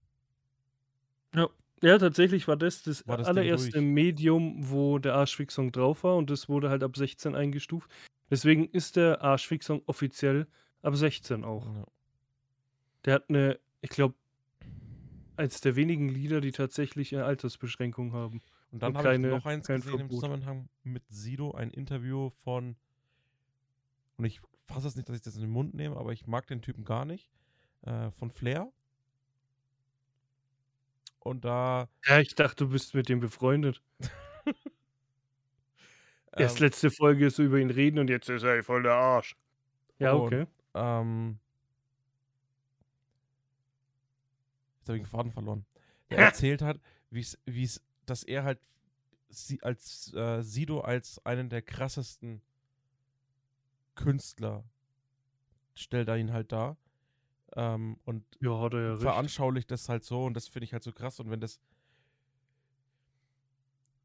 Ja, 1.84 1.98
tatsächlich 1.98 2.48
war 2.48 2.58
das 2.58 2.84
das, 2.84 3.08
War 3.08 3.18
das 3.18 3.28
allererste. 3.28 3.82
Medium, 3.82 4.70
wo 4.70 5.00
der 5.00 5.16
Arschfix-Song 5.16 5.72
drauf 5.72 6.04
war 6.04 6.16
und 6.16 6.30
das 6.30 6.48
wurde 6.48 6.70
halt 6.70 6.84
ab 6.84 6.96
16 6.96 7.34
eingestuft. 7.36 7.90
Deswegen 8.32 8.68
ist 8.70 8.96
der 8.96 9.22
Arschfix-Song 9.22 9.84
offiziell 9.86 10.48
ab 10.82 10.96
16 10.96 11.44
auch. 11.44 11.68
ja. 11.68 11.86
Der 13.06 13.14
hat 13.16 13.30
eine, 13.30 13.60
ich 13.82 13.90
glaube, 13.90 14.16
eins 15.36 15.62
der 15.62 15.76
wenigen 15.76 16.10
Lieder, 16.10 16.42
die 16.42 16.52
tatsächlich 16.52 17.14
eine 17.14 17.26
Altersbeschränkung 17.26 18.14
haben. 18.14 18.42
Und 18.72 18.82
dann 18.82 18.98
habe 18.98 19.14
ich 19.14 19.20
noch 19.20 19.46
eins 19.46 19.68
gesehen 19.68 19.82
im 19.82 19.98
Verbot. 19.98 20.12
Zusammenhang 20.12 20.70
mit 20.84 21.04
Sido, 21.10 21.52
ein 21.52 21.72
Interview 21.72 22.30
von 22.44 22.76
und 24.22 24.26
ich 24.26 24.40
fasse 24.68 24.88
es 24.88 24.96
nicht, 24.96 25.10
dass 25.10 25.16
ich 25.16 25.24
das 25.24 25.34
in 25.36 25.42
den 25.42 25.50
Mund 25.50 25.74
nehme, 25.74 25.98
aber 25.98 26.14
ich 26.14 26.28
mag 26.28 26.46
den 26.46 26.62
Typen 26.62 26.86
gar 26.86 27.06
nicht, 27.06 27.32
äh, 27.82 28.12
von 28.12 28.30
Flair. 28.30 28.72
Und 31.18 31.44
da 31.44 31.90
Ja, 32.06 32.20
ich 32.20 32.36
dachte, 32.36 32.66
du 32.66 32.70
bist 32.70 32.94
mit 32.94 33.10
dem 33.10 33.20
befreundet. 33.20 33.82
Erst 36.38 36.60
Ähm, 36.60 36.66
letzte 36.66 36.92
Folge 36.92 37.30
so 37.30 37.44
über 37.44 37.60
ihn 37.60 37.70
reden 37.70 38.00
und 38.00 38.10
jetzt 38.10 38.30
ist 38.30 38.44
er 38.44 38.64
voll 38.64 38.84
der 38.84 38.94
Arsch. 38.94 39.36
Ja, 40.00 40.14
Und- 40.14 40.22
okay. 40.28 40.48
Ähm, 40.74 41.40
jetzt 44.80 44.90
habe 44.90 44.98
ich 44.98 45.04
den 45.04 45.10
Faden 45.10 45.32
verloren. 45.32 45.66
Der 46.10 46.18
erzählt 46.44 46.62
hat, 46.62 46.80
wie 47.10 47.22
es, 47.22 47.82
dass 48.06 48.24
er 48.24 48.44
halt 48.44 48.60
sie 49.30 49.62
als 49.64 50.14
äh, 50.14 50.42
Sido 50.42 50.82
als 50.82 51.26
einen 51.26 51.50
der 51.50 51.62
krassesten 51.62 52.42
Künstler 53.96 54.64
stellt 55.76 56.08
er 56.08 56.18
ihn 56.18 56.34
halt 56.34 56.52
dar. 56.52 56.78
Ähm, 57.56 58.00
und 58.06 58.26
Ja, 58.40 58.60
hat 58.62 58.74
er 58.74 58.82
ja 58.82 58.90
recht. 58.92 59.02
veranschaulicht 59.04 59.72
das 59.72 59.90
halt 59.90 60.04
so 60.04 60.26
und 60.26 60.34
das 60.36 60.48
finde 60.48 60.66
ich 60.66 60.74
halt 60.74 60.84
so 60.84 60.92
krass. 60.94 61.20
Und 61.20 61.30
wenn 61.30 61.42
das. 61.42 61.60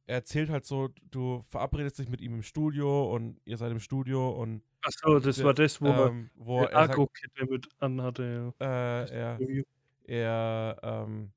Er 0.07 0.17
erzählt 0.17 0.51
halt 0.51 0.65
so, 0.65 0.91
du 1.11 1.45
verabredest 1.49 1.99
dich 1.99 2.09
mit 2.09 2.21
ihm 2.21 2.35
im 2.35 2.43
Studio 2.43 3.13
und 3.13 3.41
ihr 3.45 3.57
seid 3.57 3.73
im 3.73 3.81
Studio 3.81 4.31
und 4.31 4.63
Achso, 4.83 5.19
das 5.19 5.43
war 5.43 5.53
das, 5.53 5.81
wo 5.81 5.89
er 5.89 6.07
ähm, 6.07 6.31
wo 6.37 6.61
er 6.61 6.71
sagt, 6.71 6.91
Agro-Kette 6.91 7.47
mit 7.47 7.69
anhatte. 7.81 8.55
Ja. 8.61 9.03
äh, 9.05 9.11
er, 9.11 9.39
er 10.05 10.79
ähm, 10.83 11.33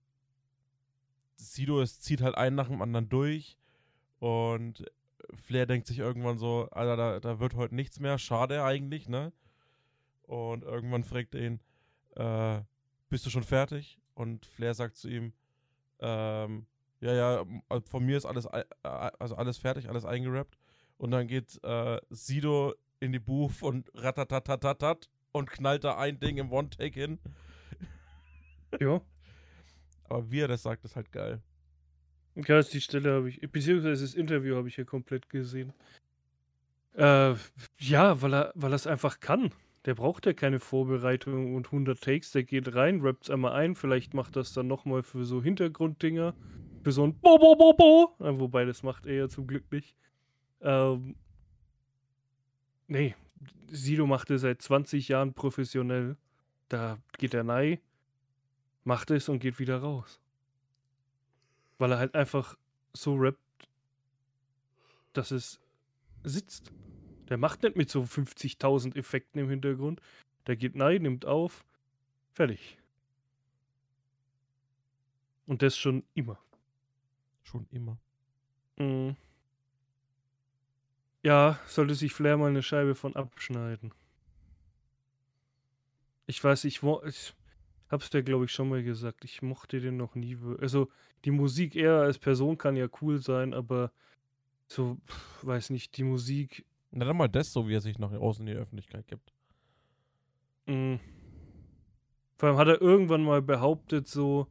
Sido 1.35 1.81
es 1.81 1.99
zieht 1.99 2.21
halt 2.21 2.35
einen 2.35 2.55
nach 2.55 2.67
dem 2.67 2.81
anderen 2.81 3.09
durch 3.09 3.57
und 4.19 4.85
Flair 5.33 5.65
denkt 5.65 5.87
sich 5.87 5.99
irgendwann 5.99 6.37
so, 6.37 6.69
Alter, 6.71 6.95
da, 6.95 7.19
da 7.19 7.39
wird 7.39 7.55
heute 7.55 7.75
nichts 7.75 7.99
mehr, 7.99 8.17
schade 8.17 8.63
eigentlich, 8.63 9.09
ne? 9.09 9.31
Und 10.23 10.63
irgendwann 10.63 11.03
fragt 11.03 11.35
er 11.35 11.41
ihn, 11.41 11.59
äh, 12.15 12.61
bist 13.09 13.25
du 13.25 13.29
schon 13.29 13.43
fertig? 13.43 13.99
Und 14.13 14.45
Flair 14.45 14.73
sagt 14.73 14.95
zu 14.95 15.09
ihm, 15.09 15.33
ähm, 15.99 16.65
ja, 17.01 17.13
ja, 17.13 17.45
also 17.69 17.85
von 17.87 18.05
mir 18.05 18.17
ist 18.17 18.25
alles, 18.25 18.45
also 18.45 19.35
alles 19.35 19.57
fertig, 19.57 19.89
alles 19.89 20.05
eingerappt. 20.05 20.57
Und 20.97 21.11
dann 21.11 21.27
geht 21.27 21.59
äh, 21.63 21.99
Sido 22.09 22.73
in 22.99 23.13
die 23.13 23.19
Booth 23.19 23.61
und 23.61 23.89
ratatatatat 23.93 25.09
und 25.31 25.49
knallt 25.49 25.85
da 25.85 25.97
ein 25.97 26.19
Ding 26.19 26.37
im 26.37 26.51
One-Take 26.51 26.99
hin. 26.99 27.19
ja. 28.79 29.01
Aber 30.09 30.29
wie 30.29 30.41
er 30.41 30.49
das 30.49 30.63
sagt, 30.63 30.83
ist 30.83 30.95
halt 30.95 31.11
geil. 31.11 31.41
Ja, 32.35 32.61
die 32.61 32.81
Stelle 32.81 33.13
habe 33.13 33.29
ich, 33.29 33.39
beziehungsweise 33.51 34.03
das 34.03 34.13
Interview 34.13 34.55
habe 34.55 34.67
ich 34.67 34.77
ja 34.77 34.83
komplett 34.83 35.29
gesehen. 35.29 35.73
Äh, 36.93 37.35
ja, 37.79 38.21
weil 38.21 38.33
er, 38.33 38.51
weil 38.55 38.71
er 38.71 38.75
es 38.75 38.87
einfach 38.87 39.19
kann. 39.19 39.53
Der 39.85 39.95
braucht 39.95 40.25
ja 40.25 40.33
keine 40.33 40.59
Vorbereitung 40.59 41.55
und 41.55 41.67
100 41.67 42.01
Takes. 42.01 42.31
Der 42.31 42.43
geht 42.43 42.75
rein, 42.75 43.01
rappt 43.01 43.29
einmal 43.29 43.53
ein. 43.53 43.75
Vielleicht 43.75 44.13
macht 44.13 44.35
das 44.35 44.53
dann 44.53 44.67
nochmal 44.67 45.03
für 45.03 45.23
so 45.23 45.41
Hintergrunddinger. 45.41 46.33
Für 46.83 46.91
so 46.91 47.05
ein 47.05 47.19
Bo, 47.19 47.37
Bo, 47.37 47.55
Bo, 47.55 47.73
Bo. 47.73 48.15
Äh, 48.25 48.39
Wobei, 48.39 48.65
das 48.65 48.83
macht 48.83 49.05
er 49.05 49.15
ja 49.15 49.29
zum 49.29 49.47
Glück 49.47 49.71
nicht. 49.71 49.95
Ähm, 50.61 51.15
nee, 52.87 53.15
Sido 53.69 54.07
macht 54.07 54.29
es 54.31 54.41
seit 54.41 54.61
20 54.61 55.07
Jahren 55.07 55.33
professionell. 55.33 56.17
Da 56.69 56.99
geht 57.17 57.33
er 57.33 57.47
rein, 57.47 57.79
macht 58.83 59.11
es 59.11 59.29
und 59.29 59.39
geht 59.39 59.59
wieder 59.59 59.79
raus. 59.79 60.19
Weil 61.77 61.91
er 61.91 61.99
halt 61.99 62.15
einfach 62.15 62.57
so 62.93 63.15
rappt, 63.15 63.39
dass 65.13 65.31
es 65.31 65.59
sitzt. 66.23 66.71
Der 67.29 67.37
macht 67.37 67.63
nicht 67.63 67.75
mit 67.75 67.89
so 67.89 68.01
50.000 68.01 68.95
Effekten 68.95 69.39
im 69.39 69.49
Hintergrund. 69.49 70.01
Der 70.47 70.55
geht 70.55 70.79
rein, 70.79 71.03
nimmt 71.03 71.25
auf, 71.25 71.63
fertig. 72.31 72.77
Und 75.45 75.61
das 75.61 75.77
schon 75.77 76.03
immer. 76.13 76.39
Schon 77.49 77.65
immer. 77.71 77.97
Mhm. 78.77 79.15
Ja, 81.23 81.57
sollte 81.65 81.95
sich 81.95 82.13
Flair 82.13 82.37
mal 82.37 82.49
eine 82.49 82.61
Scheibe 82.63 82.93
von 82.95 83.15
abschneiden. 83.15 83.93
Ich 86.27 86.43
weiß, 86.43 86.65
ich, 86.65 86.83
wo- 86.83 87.01
ich 87.03 87.33
hab's 87.89 88.09
dir, 88.09 88.23
glaube 88.23 88.45
ich, 88.45 88.51
schon 88.51 88.69
mal 88.69 88.83
gesagt. 88.83 89.25
Ich 89.25 89.41
mochte 89.41 89.79
den 89.81 89.97
noch 89.97 90.15
nie. 90.15 90.37
Also, 90.59 90.89
die 91.25 91.31
Musik 91.31 91.75
er 91.75 92.01
als 92.01 92.19
Person 92.19 92.57
kann 92.57 92.75
ja 92.75 92.87
cool 93.01 93.17
sein, 93.19 93.53
aber 93.53 93.91
so, 94.67 94.97
weiß 95.43 95.71
nicht, 95.71 95.97
die 95.97 96.03
Musik. 96.03 96.65
Na 96.91 97.05
dann 97.05 97.17
mal 97.17 97.27
das 97.29 97.53
so, 97.53 97.67
wie 97.67 97.75
er 97.75 97.81
sich 97.81 97.99
nach 97.99 98.11
außen 98.11 98.47
in 98.47 98.53
die 98.55 98.59
Öffentlichkeit 98.61 99.07
gibt. 99.07 99.33
mh. 100.67 100.99
Vor 102.37 102.49
allem 102.49 102.57
hat 102.57 102.67
er 102.67 102.81
irgendwann 102.81 103.23
mal 103.23 103.41
behauptet, 103.41 104.07
so, 104.07 104.47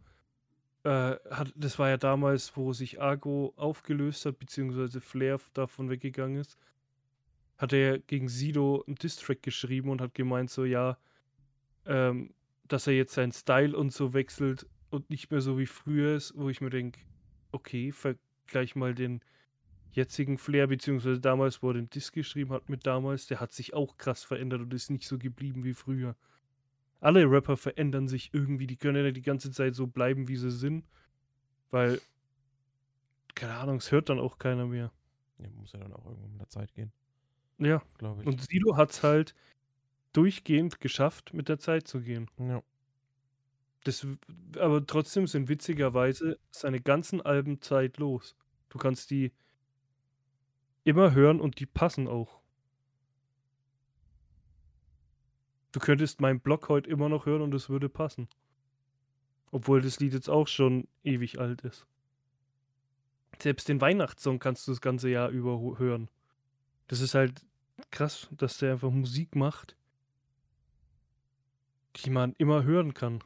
äh, 0.84 1.16
hat, 1.30 1.52
das 1.56 1.78
war 1.78 1.88
ja 1.88 1.96
damals, 1.96 2.56
wo 2.56 2.72
sich 2.72 3.00
Argo 3.00 3.52
aufgelöst 3.56 4.26
hat, 4.26 4.38
beziehungsweise 4.38 5.00
Flair 5.00 5.40
davon 5.54 5.90
weggegangen 5.90 6.40
ist, 6.40 6.56
hat 7.56 7.72
er 7.72 7.98
gegen 7.98 8.28
Sido 8.28 8.84
einen 8.86 8.96
Distrack 8.96 9.42
geschrieben 9.42 9.90
und 9.90 10.00
hat 10.00 10.14
gemeint, 10.14 10.50
so, 10.50 10.64
ja, 10.64 10.96
ähm, 11.86 12.32
dass 12.68 12.86
er 12.86 12.94
jetzt 12.94 13.14
seinen 13.14 13.32
Style 13.32 13.76
und 13.76 13.92
so 13.92 14.14
wechselt 14.14 14.66
und 14.90 15.10
nicht 15.10 15.30
mehr 15.30 15.40
so 15.40 15.58
wie 15.58 15.66
früher 15.66 16.16
ist, 16.16 16.34
wo 16.36 16.48
ich 16.48 16.60
mir 16.60 16.70
denke, 16.70 17.00
okay, 17.50 17.92
vergleich 17.92 18.76
mal 18.76 18.94
den 18.94 19.20
jetzigen 19.92 20.38
Flair, 20.38 20.66
beziehungsweise 20.66 21.20
damals, 21.20 21.62
wo 21.62 21.70
er 21.70 21.74
den 21.74 21.90
Diss 21.90 22.12
geschrieben 22.12 22.52
hat 22.52 22.68
mit 22.68 22.86
damals, 22.86 23.26
der 23.26 23.40
hat 23.40 23.52
sich 23.52 23.74
auch 23.74 23.96
krass 23.96 24.22
verändert 24.22 24.60
und 24.60 24.74
ist 24.74 24.90
nicht 24.90 25.06
so 25.06 25.18
geblieben 25.18 25.64
wie 25.64 25.74
früher. 25.74 26.14
Alle 27.00 27.30
Rapper 27.30 27.56
verändern 27.56 28.08
sich 28.08 28.32
irgendwie, 28.34 28.66
die 28.66 28.76
können 28.76 29.04
ja 29.04 29.10
die 29.12 29.22
ganze 29.22 29.50
Zeit 29.50 29.74
so 29.74 29.86
bleiben, 29.86 30.28
wie 30.28 30.36
sie 30.36 30.50
sind, 30.50 30.86
weil, 31.70 32.02
keine 33.34 33.54
Ahnung, 33.54 33.76
es 33.76 33.90
hört 33.92 34.08
dann 34.10 34.18
auch 34.18 34.38
keiner 34.38 34.66
mehr. 34.66 34.92
Ja, 35.38 35.48
muss 35.50 35.72
ja 35.72 35.78
dann 35.80 35.92
auch 35.92 36.04
irgendwann 36.06 36.32
mit 36.32 36.40
der 36.40 36.48
Zeit 36.48 36.74
gehen, 36.74 36.92
Ja, 37.58 37.82
glaube 37.98 38.24
ich. 38.24 38.28
und 38.28 38.40
Sido 38.42 38.76
hat 38.76 38.90
es 38.92 39.02
halt 39.02 39.34
durchgehend 40.12 40.80
geschafft, 40.80 41.34
mit 41.34 41.48
der 41.48 41.58
Zeit 41.58 41.88
zu 41.88 42.00
gehen. 42.02 42.30
ja. 42.38 42.62
Das, 43.84 44.06
aber 44.58 44.84
trotzdem 44.86 45.26
sind 45.26 45.48
witzigerweise 45.48 46.38
seine 46.50 46.80
ganzen 46.80 47.20
Alben 47.20 47.60
zeitlos. 47.60 48.36
Du 48.68 48.78
kannst 48.78 49.10
die 49.10 49.32
immer 50.82 51.12
hören 51.14 51.40
und 51.40 51.60
die 51.60 51.66
passen 51.66 52.08
auch. 52.08 52.40
Du 55.78 55.84
könntest 55.84 56.20
meinen 56.20 56.40
Blog 56.40 56.68
heute 56.68 56.90
immer 56.90 57.08
noch 57.08 57.24
hören 57.24 57.40
und 57.40 57.54
es 57.54 57.68
würde 57.68 57.88
passen. 57.88 58.26
Obwohl 59.52 59.80
das 59.80 60.00
Lied 60.00 60.12
jetzt 60.12 60.28
auch 60.28 60.48
schon 60.48 60.88
ewig 61.04 61.38
alt 61.38 61.60
ist. 61.60 61.86
Selbst 63.40 63.68
den 63.68 63.80
Weihnachtssong 63.80 64.40
kannst 64.40 64.66
du 64.66 64.72
das 64.72 64.80
ganze 64.80 65.08
Jahr 65.08 65.28
über 65.28 65.78
hören. 65.78 66.10
Das 66.88 67.00
ist 67.00 67.14
halt 67.14 67.46
krass, 67.92 68.26
dass 68.32 68.58
der 68.58 68.72
einfach 68.72 68.90
Musik 68.90 69.36
macht, 69.36 69.76
die 71.94 72.10
man 72.10 72.32
immer 72.38 72.64
hören 72.64 72.92
kann. 72.92 73.22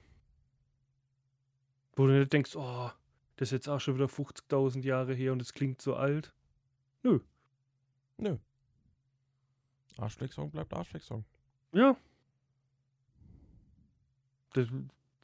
Wo 1.96 2.06
du 2.06 2.18
nicht 2.18 2.34
denkst, 2.34 2.54
oh, 2.54 2.90
das 3.36 3.48
ist 3.48 3.52
jetzt 3.52 3.68
auch 3.70 3.80
schon 3.80 3.94
wieder 3.94 4.08
50.000 4.08 4.84
Jahre 4.84 5.14
her 5.14 5.32
und 5.32 5.40
es 5.40 5.54
klingt 5.54 5.80
so 5.80 5.96
alt. 5.96 6.34
Nö. 7.02 7.20
Nö. 8.18 8.36
Arschfleck-Song 9.96 10.50
bleibt 10.50 10.74
Arschfleck-Song. 10.74 11.24
Ja. 11.72 11.96
Der, 14.54 14.66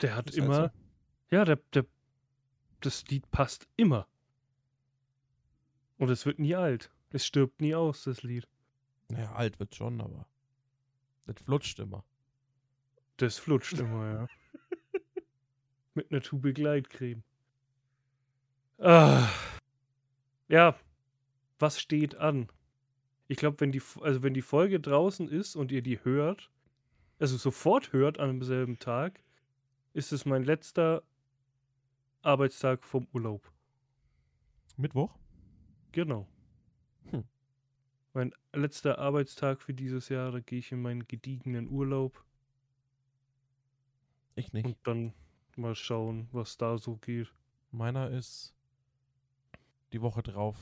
der 0.00 0.16
hat 0.16 0.30
Ist 0.30 0.38
halt 0.38 0.46
immer. 0.46 0.72
Ja, 1.30 1.44
der, 1.44 1.56
der, 1.74 1.84
das 2.80 3.06
Lied 3.08 3.30
passt 3.30 3.68
immer. 3.76 4.06
Und 5.98 6.10
es 6.10 6.24
wird 6.26 6.38
nie 6.38 6.54
alt. 6.54 6.90
Es 7.10 7.26
stirbt 7.26 7.60
nie 7.60 7.74
aus, 7.74 8.04
das 8.04 8.22
Lied. 8.22 8.48
Naja, 9.08 9.32
alt 9.32 9.58
wird 9.58 9.74
schon, 9.74 10.00
aber 10.00 10.26
das 11.26 11.42
flutscht 11.42 11.78
immer. 11.78 12.04
Das 13.16 13.38
flutscht 13.38 13.72
immer, 13.78 14.12
ja. 14.12 14.26
Mit 15.94 16.12
einer 16.12 16.20
Tube 16.20 16.54
Gleitcreme. 16.54 17.22
Ah. 18.78 19.28
Ja, 20.48 20.78
was 21.58 21.80
steht 21.80 22.14
an? 22.16 22.48
Ich 23.26 23.36
glaube, 23.36 23.60
wenn 23.60 23.72
die, 23.72 23.82
also 24.00 24.22
wenn 24.22 24.34
die 24.34 24.42
Folge 24.42 24.80
draußen 24.80 25.28
ist 25.28 25.56
und 25.56 25.72
ihr 25.72 25.82
die 25.82 26.02
hört, 26.04 26.50
also 27.18 27.36
sofort 27.36 27.92
hört 27.92 28.18
an 28.18 28.28
demselben 28.28 28.78
Tag, 28.78 29.20
ist 29.92 30.12
es 30.12 30.24
mein 30.24 30.44
letzter 30.44 31.02
Arbeitstag 32.22 32.84
vom 32.84 33.06
Urlaub. 33.12 33.50
Mittwoch? 34.76 35.18
Genau. 35.92 36.28
Hm. 37.10 37.24
Mein 38.12 38.32
letzter 38.52 38.98
Arbeitstag 38.98 39.60
für 39.60 39.74
dieses 39.74 40.08
Jahr, 40.08 40.30
da 40.30 40.40
gehe 40.40 40.60
ich 40.60 40.72
in 40.72 40.80
meinen 40.82 41.08
gediegenen 41.08 41.68
Urlaub 41.68 42.24
Ich 44.36 44.52
nicht. 44.52 44.66
und 44.66 44.76
dann 44.84 45.14
mal 45.56 45.74
schauen, 45.74 46.28
was 46.32 46.56
da 46.56 46.78
so 46.78 46.96
geht. 46.96 47.32
Meiner 47.70 48.10
ist 48.10 48.54
die 49.92 50.00
Woche 50.00 50.22
drauf. 50.22 50.56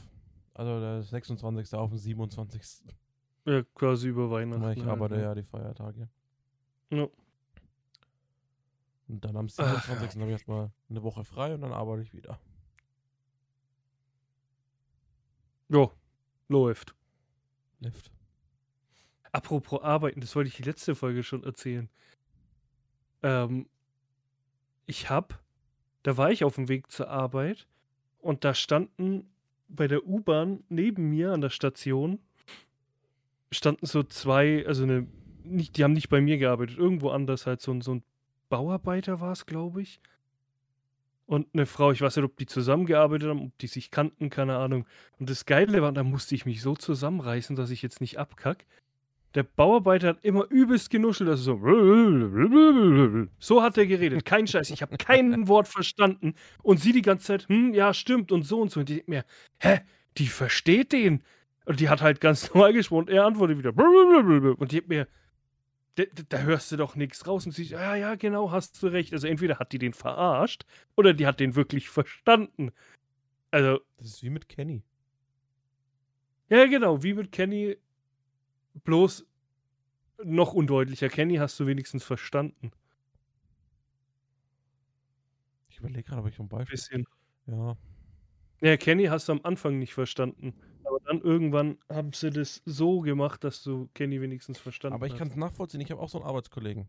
Also 0.55 0.81
der 0.81 1.03
26. 1.03 1.75
auf 1.75 1.91
den 1.91 1.99
27. 1.99 2.95
Ja, 3.45 3.63
quasi 3.75 4.09
über 4.09 4.31
Weihnachten. 4.31 4.63
Ich 4.73 4.79
halt, 4.79 4.89
arbeite 4.89 5.17
ne? 5.17 5.23
ja 5.23 5.35
die 5.35 5.43
Feiertage. 5.43 6.09
Ja. 6.91 7.09
Und 9.09 9.25
dann 9.25 9.37
am 9.37 9.47
Ach, 9.47 9.85
27. 9.85 10.21
habe 10.21 10.31
ich 10.31 10.33
erstmal 10.33 10.71
eine 10.89 11.03
Woche 11.03 11.25
frei 11.25 11.55
und 11.55 11.61
dann 11.61 11.73
arbeite 11.73 12.03
ich 12.03 12.13
wieder. 12.13 12.41
Ja, 15.69 15.91
läuft. 16.49 16.95
Lift. 17.81 18.11
Apropos 19.33 19.83
Arbeiten, 19.83 20.21
das 20.21 20.35
wollte 20.35 20.49
ich 20.49 20.57
die 20.57 20.63
letzte 20.63 20.95
Folge 20.95 21.23
schon 21.23 21.45
erzählen. 21.45 21.89
Ähm, 23.23 23.69
ich 24.87 25.11
hab, 25.11 25.43
da 26.03 26.17
war 26.17 26.31
ich 26.31 26.45
auf 26.45 26.55
dem 26.55 26.69
Weg 26.69 26.91
zur 26.91 27.09
Arbeit 27.09 27.67
und 28.19 28.45
da 28.45 28.55
standen 28.55 29.29
bei 29.69 29.89
der 29.89 30.07
U-Bahn 30.07 30.65
neben 30.69 31.11
mir 31.11 31.33
an 31.33 31.41
der 31.41 31.51
Station 31.51 32.21
standen 33.53 33.87
so 33.87 34.03
zwei, 34.03 34.67
also 34.67 34.85
eine, 34.85 35.07
nicht, 35.47 35.77
die 35.77 35.85
haben 35.85 35.93
nicht 35.93 36.09
bei 36.09 36.21
mir 36.21 36.39
gearbeitet, 36.39 36.79
irgendwo 36.79 37.11
anders 37.11 37.47
halt 37.47 37.61
so, 37.61 37.73
ein- 37.73 37.81
so 37.81 37.95
ein 37.95 38.03
Bauarbeiter 38.49 39.21
war 39.21 39.33
es, 39.33 39.47
glaube 39.47 39.83
ich. 39.83 40.01
Und 41.27 41.49
eine 41.55 41.67
Frau, 41.67 41.91
ich 41.91 42.01
weiß 42.01 42.17
nicht, 42.17 42.25
ob 42.25 42.37
die 42.37 42.47
zusammengearbeitet 42.47 43.29
haben, 43.29 43.47
ob 43.47 43.59
die 43.59 43.67
sich 43.67 43.91
kannten, 43.91 44.31
keine 44.31 44.57
Ahnung. 44.59 44.87
Und 45.19 45.29
das 45.29 45.45
Geile 45.45 45.83
war, 45.83 45.91
da 45.93 46.05
musste 46.05 46.37
ich 46.37 46.47
mich 46.47 46.63
so 46.63 46.77
zusammenreißen, 46.77 47.57
dass 47.57 47.71
ich 47.71 47.83
jetzt 47.83 48.01
nicht 48.01 48.19
abkack. 48.19 48.65
Der 49.35 49.43
Bauarbeiter 49.43 50.09
hat 50.09 50.25
immer 50.25 50.47
übelst 50.51 50.89
genuschelt, 50.91 51.29
also 51.29 51.57
so. 51.59 53.27
So 53.39 53.63
hat 53.63 53.77
er 53.77 53.87
geredet, 53.87 54.25
kein 54.25 54.47
Scheiß. 54.47 54.71
Ich 54.71 54.83
habe 54.83 54.97
kein 54.97 55.49
Wort 55.49 55.69
verstanden. 55.69 56.35
Und 56.63 56.81
sie 56.81 56.93
die 56.93 57.03
ganze 57.03 57.27
Zeit, 57.27 57.49
hm, 57.49 57.75
ja, 57.75 57.93
stimmt 57.93 58.31
und 58.33 58.43
so 58.45 58.61
und 58.61 58.71
so. 58.71 58.81
Und 58.81 58.89
die 58.89 58.95
denkt 58.95 59.09
mir, 59.09 59.25
hä, 59.59 59.81
die 60.19 60.29
versteht 60.29 60.93
den. 60.93 61.23
Und 61.65 61.81
die 61.81 61.89
hat 61.89 62.03
halt 62.03 62.21
ganz 62.21 62.49
normal 62.55 62.73
gesprochen. 62.73 63.09
Er 63.09 63.25
antwortet 63.27 63.59
wieder. 63.59 63.73
Und 63.77 64.71
die 64.73 64.77
hat 64.79 64.89
mir, 64.89 65.09
da, 65.97 66.05
da- 66.29 66.39
hörst 66.39 66.73
du 66.73 66.77
doch 66.77 66.95
nichts 66.97 67.27
raus. 67.27 67.47
Und 67.47 67.53
sie, 67.53 67.65
ja, 67.65 67.95
ja, 67.97 68.15
genau, 68.17 68.51
hast 68.53 68.83
du 68.83 68.87
recht. 68.89 69.13
Also 69.13 69.27
entweder 69.27 69.59
hat 69.59 69.73
die 69.73 69.79
den 69.79 69.93
verarscht 69.95 70.65
oder 70.97 71.15
die 71.15 71.27
hat 71.27 71.41
den 71.41 71.55
wirklich 71.57 71.89
verstanden. 71.91 72.73
Also, 73.51 73.81
Das 73.99 74.07
ist 74.09 74.23
wie 74.23 74.31
mit 74.31 74.49
Kenny. 74.49 74.83
ja, 76.49 76.67
genau, 76.67 77.03
wie 77.03 77.15
mit 77.15 77.33
Kenny, 77.33 77.77
bloß 78.85 79.27
noch 80.25 80.53
undeutlicher. 80.55 81.09
Kenny 81.09 81.37
hast 81.37 81.59
du 81.61 81.67
wenigstens 81.67 82.05
verstanden. 82.05 82.71
Ich 85.69 85.79
überlege 85.79 86.05
gerade, 86.05 86.23
ob 86.23 86.29
ich 86.29 86.39
ein 86.39 86.49
Beispiel. 86.49 86.73
Bisschen. 86.75 87.05
Ja. 87.47 87.77
Ja, 88.63 88.77
Kenny 88.77 89.05
hast 89.05 89.29
du 89.29 89.33
am 89.33 89.41
Anfang 89.43 89.79
nicht 89.79 89.93
verstanden. 89.95 90.55
Aber 90.87 91.01
dann 91.01 91.21
irgendwann 91.21 91.79
haben 91.89 92.13
sie 92.13 92.31
das 92.31 92.63
so 92.65 93.01
gemacht, 93.01 93.43
dass 93.43 93.63
du 93.63 93.89
Kenny 93.95 94.21
wenigstens 94.21 94.59
verstanden 94.59 94.95
Aber 94.95 95.07
ich 95.07 95.13
hast. 95.13 95.19
kann 95.19 95.29
es 95.29 95.37
nachvollziehen. 95.37 95.81
Ich 95.81 95.91
habe 95.91 96.01
auch 96.01 96.09
so 96.09 96.19
einen 96.19 96.27
Arbeitskollegen. 96.27 96.89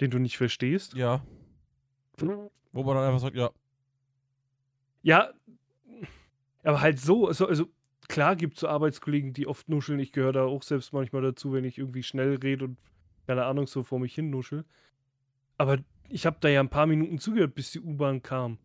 Den 0.00 0.10
du 0.10 0.18
nicht 0.18 0.36
verstehst. 0.36 0.94
Ja. 0.94 1.24
Wo 2.18 2.82
man 2.82 2.96
dann 2.96 3.04
einfach 3.04 3.20
sagt, 3.20 3.36
ja, 3.36 3.50
Ja, 5.02 5.32
aber 6.62 6.82
halt 6.82 7.00
so, 7.00 7.26
also, 7.26 7.46
also 7.46 7.66
klar 8.08 8.36
gibt 8.36 8.54
es 8.54 8.60
so 8.60 8.68
Arbeitskollegen, 8.68 9.32
die 9.32 9.46
oft 9.46 9.68
nuscheln. 9.70 9.98
Ich 9.98 10.12
gehöre 10.12 10.32
da 10.32 10.44
auch 10.44 10.62
selbst 10.62 10.92
manchmal 10.92 11.22
dazu, 11.22 11.52
wenn 11.52 11.64
ich 11.64 11.78
irgendwie 11.78 12.02
schnell 12.02 12.36
rede 12.36 12.66
und 12.66 12.76
keine 13.26 13.46
Ahnung 13.46 13.66
so 13.66 13.82
vor 13.82 13.98
mich 13.98 14.14
hin 14.14 14.28
nuschel. 14.28 14.64
Aber 15.56 15.78
ich 16.08 16.26
habe 16.26 16.36
da 16.40 16.48
ja 16.48 16.60
ein 16.60 16.68
paar 16.68 16.86
Minuten 16.86 17.18
zugehört, 17.18 17.54
bis 17.54 17.70
die 17.70 17.80
U-Bahn 17.80 18.22
kam. 18.22 18.58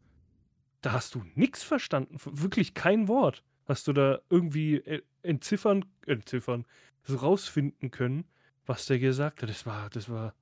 Da 0.86 0.92
hast 0.94 1.16
du 1.16 1.26
nichts 1.34 1.64
verstanden, 1.64 2.18
wirklich 2.26 2.76
kein 2.76 3.08
Wort. 3.08 3.44
Hast 3.68 3.88
du 3.88 3.94
da 3.94 4.20
irgendwie 4.30 4.76
äh, 4.76 5.02
entziffern, 5.24 5.84
entziffern, 6.06 6.68
so 7.02 7.16
rausfinden 7.16 7.90
können, 7.90 8.26
was 8.68 8.86
der 8.86 9.00
gesagt 9.00 9.42
hat. 9.42 9.50
Das 9.50 9.66
war, 9.66 9.90
das 9.90 10.10
war, 10.10 10.36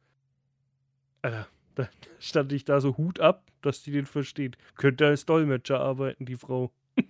Alter, 1.22 1.48
da 1.76 1.88
stand 2.20 2.52
ich 2.52 2.66
da 2.66 2.82
so 2.82 2.98
Hut 2.98 3.22
ab, 3.22 3.50
dass 3.62 3.84
die 3.84 3.92
den 3.92 4.06
versteht. 4.06 4.58
Könnte 4.76 5.08
als 5.08 5.26
Dolmetscher 5.26 5.80
arbeiten, 5.80 6.26
die 6.26 6.36
Frau. 6.36 6.74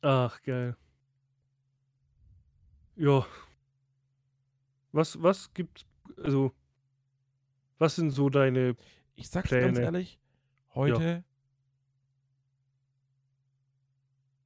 Ach, 0.00 0.40
geil. 0.40 0.74
Ja. 2.96 3.26
Was, 4.92 5.22
was 5.22 5.52
gibt's, 5.52 5.84
also, 6.16 6.54
was 7.76 7.96
sind 7.96 8.12
so 8.12 8.30
deine, 8.30 8.74
ich 9.18 9.28
sag's 9.28 9.50
ganz 9.50 9.72
Pläne. 9.72 9.80
ehrlich, 9.80 10.20
heute 10.74 11.24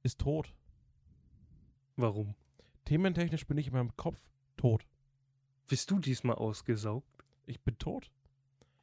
ist 0.01 0.19
tot. 0.19 0.53
warum? 1.95 2.35
Thementechnisch 2.85 3.45
bin 3.47 3.57
ich 3.57 3.67
in 3.67 3.73
meinem 3.73 3.95
Kopf 3.95 4.19
tot. 4.57 4.85
Bist 5.67 5.91
du 5.91 5.99
diesmal 5.99 6.35
ausgesaugt? 6.35 7.07
Ich 7.45 7.61
bin 7.61 7.77
tot. 7.77 8.11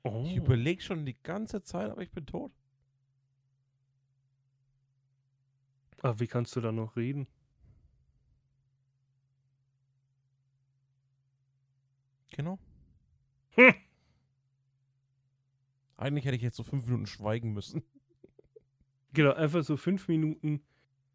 Oh. 0.05 0.24
Ich 0.26 0.37
überlege 0.37 0.81
schon 0.81 1.05
die 1.05 1.20
ganze 1.22 1.62
Zeit, 1.62 1.90
aber 1.90 2.03
ich 2.03 2.11
bin 2.11 2.24
tot. 2.24 2.53
Aber 6.03 6.18
wie 6.20 6.29
kannst 6.29 6.57
du 6.57 6.61
da 6.61 6.72
noch 6.72 6.96
reden? 6.96 7.26
Genau. 12.31 12.59
Hm. 13.57 13.74
Eigentlich 16.00 16.24
hätte 16.24 16.36
ich 16.36 16.42
jetzt 16.42 16.56
so 16.56 16.62
fünf 16.62 16.86
Minuten 16.86 17.06
schweigen 17.06 17.52
müssen. 17.52 17.82
Genau, 19.12 19.32
einfach 19.32 19.64
so 19.64 19.76
fünf 19.76 20.06
Minuten 20.06 20.62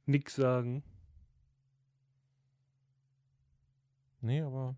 nix 0.06 0.36
sagen. 0.36 0.84
Nee, 4.22 4.42
aber. 4.42 4.76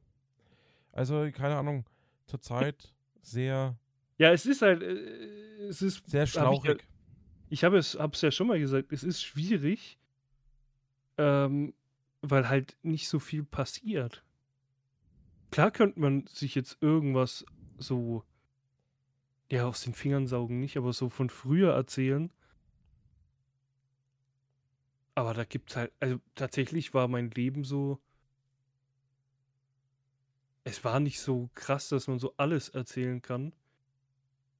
Also, 0.91 1.27
keine 1.31 1.55
Ahnung. 1.57 1.85
Zurzeit 2.27 2.93
sehr, 3.23 3.75
Ja, 4.19 4.31
es 4.31 4.45
ist 4.45 4.61
halt, 4.61 4.83
äh, 4.83 5.67
es 5.67 5.81
ist 5.81 6.07
sehr 6.09 6.21
Hab 6.21 6.27
ich 6.27 6.33
ja- 6.35 6.41
schlauchig. 6.41 6.87
ich 7.49 7.63
habe 7.63 7.77
es 7.77 7.95
hab's 7.97 8.21
ja 8.21 8.29
schon 8.31 8.47
mal 8.47 8.59
gesagt, 8.59 8.91
es 8.91 9.03
ist 9.03 9.23
schwierig, 9.23 9.97
ähm, 11.17 11.73
weil 12.21 12.49
halt 12.49 12.77
nicht 12.83 13.07
so 13.09 13.17
viel 13.19 13.43
passiert. 13.43 14.23
Klar 15.51 15.71
könnte 15.71 15.99
man 15.99 16.27
sich 16.27 16.53
jetzt 16.53 16.77
irgendwas 16.81 17.45
so, 17.77 18.23
ja, 19.49 19.65
aus 19.65 19.81
den 19.81 19.93
Fingern 19.93 20.27
saugen 20.27 20.59
nicht, 20.59 20.77
aber 20.77 20.93
so 20.93 21.09
von 21.09 21.29
früher 21.29 21.73
erzählen. 21.73 22.31
Aber 25.15 25.33
da 25.33 25.45
gibt's 25.45 25.75
halt, 25.75 25.91
also 25.99 26.19
tatsächlich 26.35 26.93
war 26.93 27.07
mein 27.07 27.31
Leben 27.31 27.63
so, 27.63 27.99
es 30.63 30.83
war 30.83 30.99
nicht 30.99 31.19
so 31.21 31.49
krass, 31.55 31.89
dass 31.89 32.07
man 32.07 32.19
so 32.19 32.33
alles 32.37 32.69
erzählen 32.69 33.21
kann. 33.21 33.53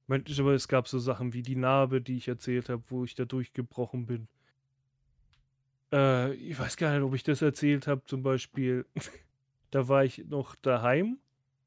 Mensch, 0.06 0.40
aber 0.40 0.54
es 0.54 0.66
gab 0.66 0.88
so 0.88 0.98
Sachen 0.98 1.34
wie 1.34 1.42
die 1.42 1.54
Narbe, 1.54 2.00
die 2.00 2.16
ich 2.16 2.28
erzählt 2.28 2.70
habe, 2.70 2.82
wo 2.88 3.04
ich 3.04 3.14
da 3.14 3.26
durchgebrochen 3.26 4.06
bin. 4.06 4.26
Äh, 5.92 6.32
ich 6.34 6.58
weiß 6.58 6.78
gar 6.78 6.94
nicht, 6.94 7.02
ob 7.02 7.14
ich 7.14 7.22
das 7.22 7.42
erzählt 7.42 7.86
habe, 7.86 8.02
zum 8.06 8.22
Beispiel. 8.22 8.86
da 9.70 9.86
war 9.86 10.04
ich 10.04 10.24
noch 10.24 10.56
daheim, 10.56 11.18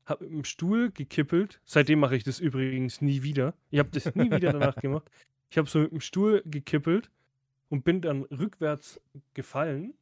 habe 0.05 0.25
mit 0.25 0.33
dem 0.33 0.43
Stuhl 0.43 0.91
gekippelt. 0.91 1.61
Seitdem 1.63 1.99
mache 1.99 2.15
ich 2.15 2.23
das 2.23 2.39
übrigens 2.39 3.01
nie 3.01 3.23
wieder. 3.23 3.53
Ich 3.69 3.79
habe 3.79 3.89
das 3.89 4.13
nie 4.15 4.31
wieder 4.31 4.53
danach 4.53 4.75
gemacht. 4.81 5.09
Ich 5.49 5.57
habe 5.57 5.69
so 5.69 5.79
mit 5.79 5.91
dem 5.91 6.01
Stuhl 6.01 6.41
gekippelt 6.45 7.11
und 7.69 7.83
bin 7.83 8.01
dann 8.01 8.23
rückwärts 8.23 8.99
gefallen 9.33 9.93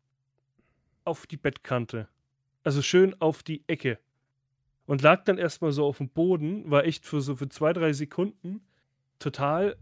auf 1.06 1.28
die 1.28 1.38
Bettkante. 1.38 2.08
Also 2.64 2.82
schön 2.82 3.20
auf 3.20 3.44
die 3.44 3.64
Ecke 3.68 4.00
und 4.86 5.04
lag 5.04 5.24
dann 5.24 5.38
erstmal 5.38 5.72
so 5.72 5.86
auf 5.86 5.98
dem 5.98 6.10
Boden, 6.10 6.70
war 6.70 6.84
echt 6.84 7.06
für 7.06 7.22
so 7.22 7.36
für 7.36 7.48
zwei, 7.48 7.74
drei 7.74 7.94
Sekunden 7.94 8.62
total 9.20 9.78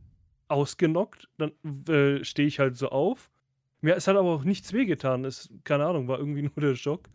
ausgenockt. 0.50 1.30
Dann 1.38 1.54
äh, 1.88 2.24
stehe 2.26 2.48
ich 2.48 2.60
halt 2.60 2.76
so 2.76 2.90
auf. 2.90 3.32
Mir 3.80 3.96
es 3.96 4.08
hat 4.08 4.18
aber 4.18 4.30
auch 4.30 4.44
nichts 4.44 4.74
wehgetan. 4.74 5.24
Es, 5.24 5.54
keine 5.64 5.86
Ahnung, 5.86 6.10
war 6.10 6.20
irgendwie 6.20 6.42
nur 6.56 6.56
der 6.58 6.76
Schock. 6.76 7.10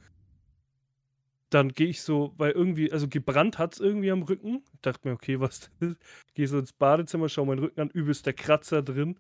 Dann 1.53 1.69
gehe 1.69 1.89
ich 1.89 2.01
so, 2.01 2.33
weil 2.39 2.53
irgendwie, 2.53 2.91
also 2.91 3.09
gebrannt 3.09 3.59
hat 3.59 3.75
es 3.75 3.81
irgendwie 3.81 4.11
am 4.11 4.23
Rücken. 4.23 4.63
Dachte 4.81 5.07
mir, 5.07 5.15
okay, 5.15 5.39
was 5.39 5.61
das 5.81 5.91
ist. 5.91 5.99
Gehe 6.33 6.49
so 6.49 6.59
ins 6.59 6.73
Badezimmer, 6.73 7.29
schau 7.29 7.45
meinen 7.45 7.59
Rücken 7.59 7.79
an, 7.79 7.91
übelst 7.91 8.25
der 8.25 8.33
Kratzer 8.33 8.83
drin. 8.83 9.19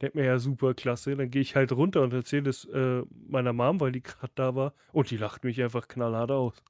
Denke 0.00 0.18
mir, 0.18 0.24
ja, 0.24 0.38
super 0.38 0.72
klasse. 0.72 1.14
Dann 1.14 1.30
gehe 1.30 1.42
ich 1.42 1.56
halt 1.56 1.72
runter 1.72 2.00
und 2.00 2.14
erzähle 2.14 2.48
es 2.48 2.64
äh, 2.64 3.02
meiner 3.28 3.52
Mom, 3.52 3.80
weil 3.80 3.92
die 3.92 4.02
gerade 4.02 4.32
da 4.34 4.54
war. 4.54 4.72
Und 4.92 5.10
die 5.10 5.18
lacht 5.18 5.44
mich 5.44 5.62
einfach 5.62 5.86
knallhart 5.86 6.30
aus. 6.30 6.62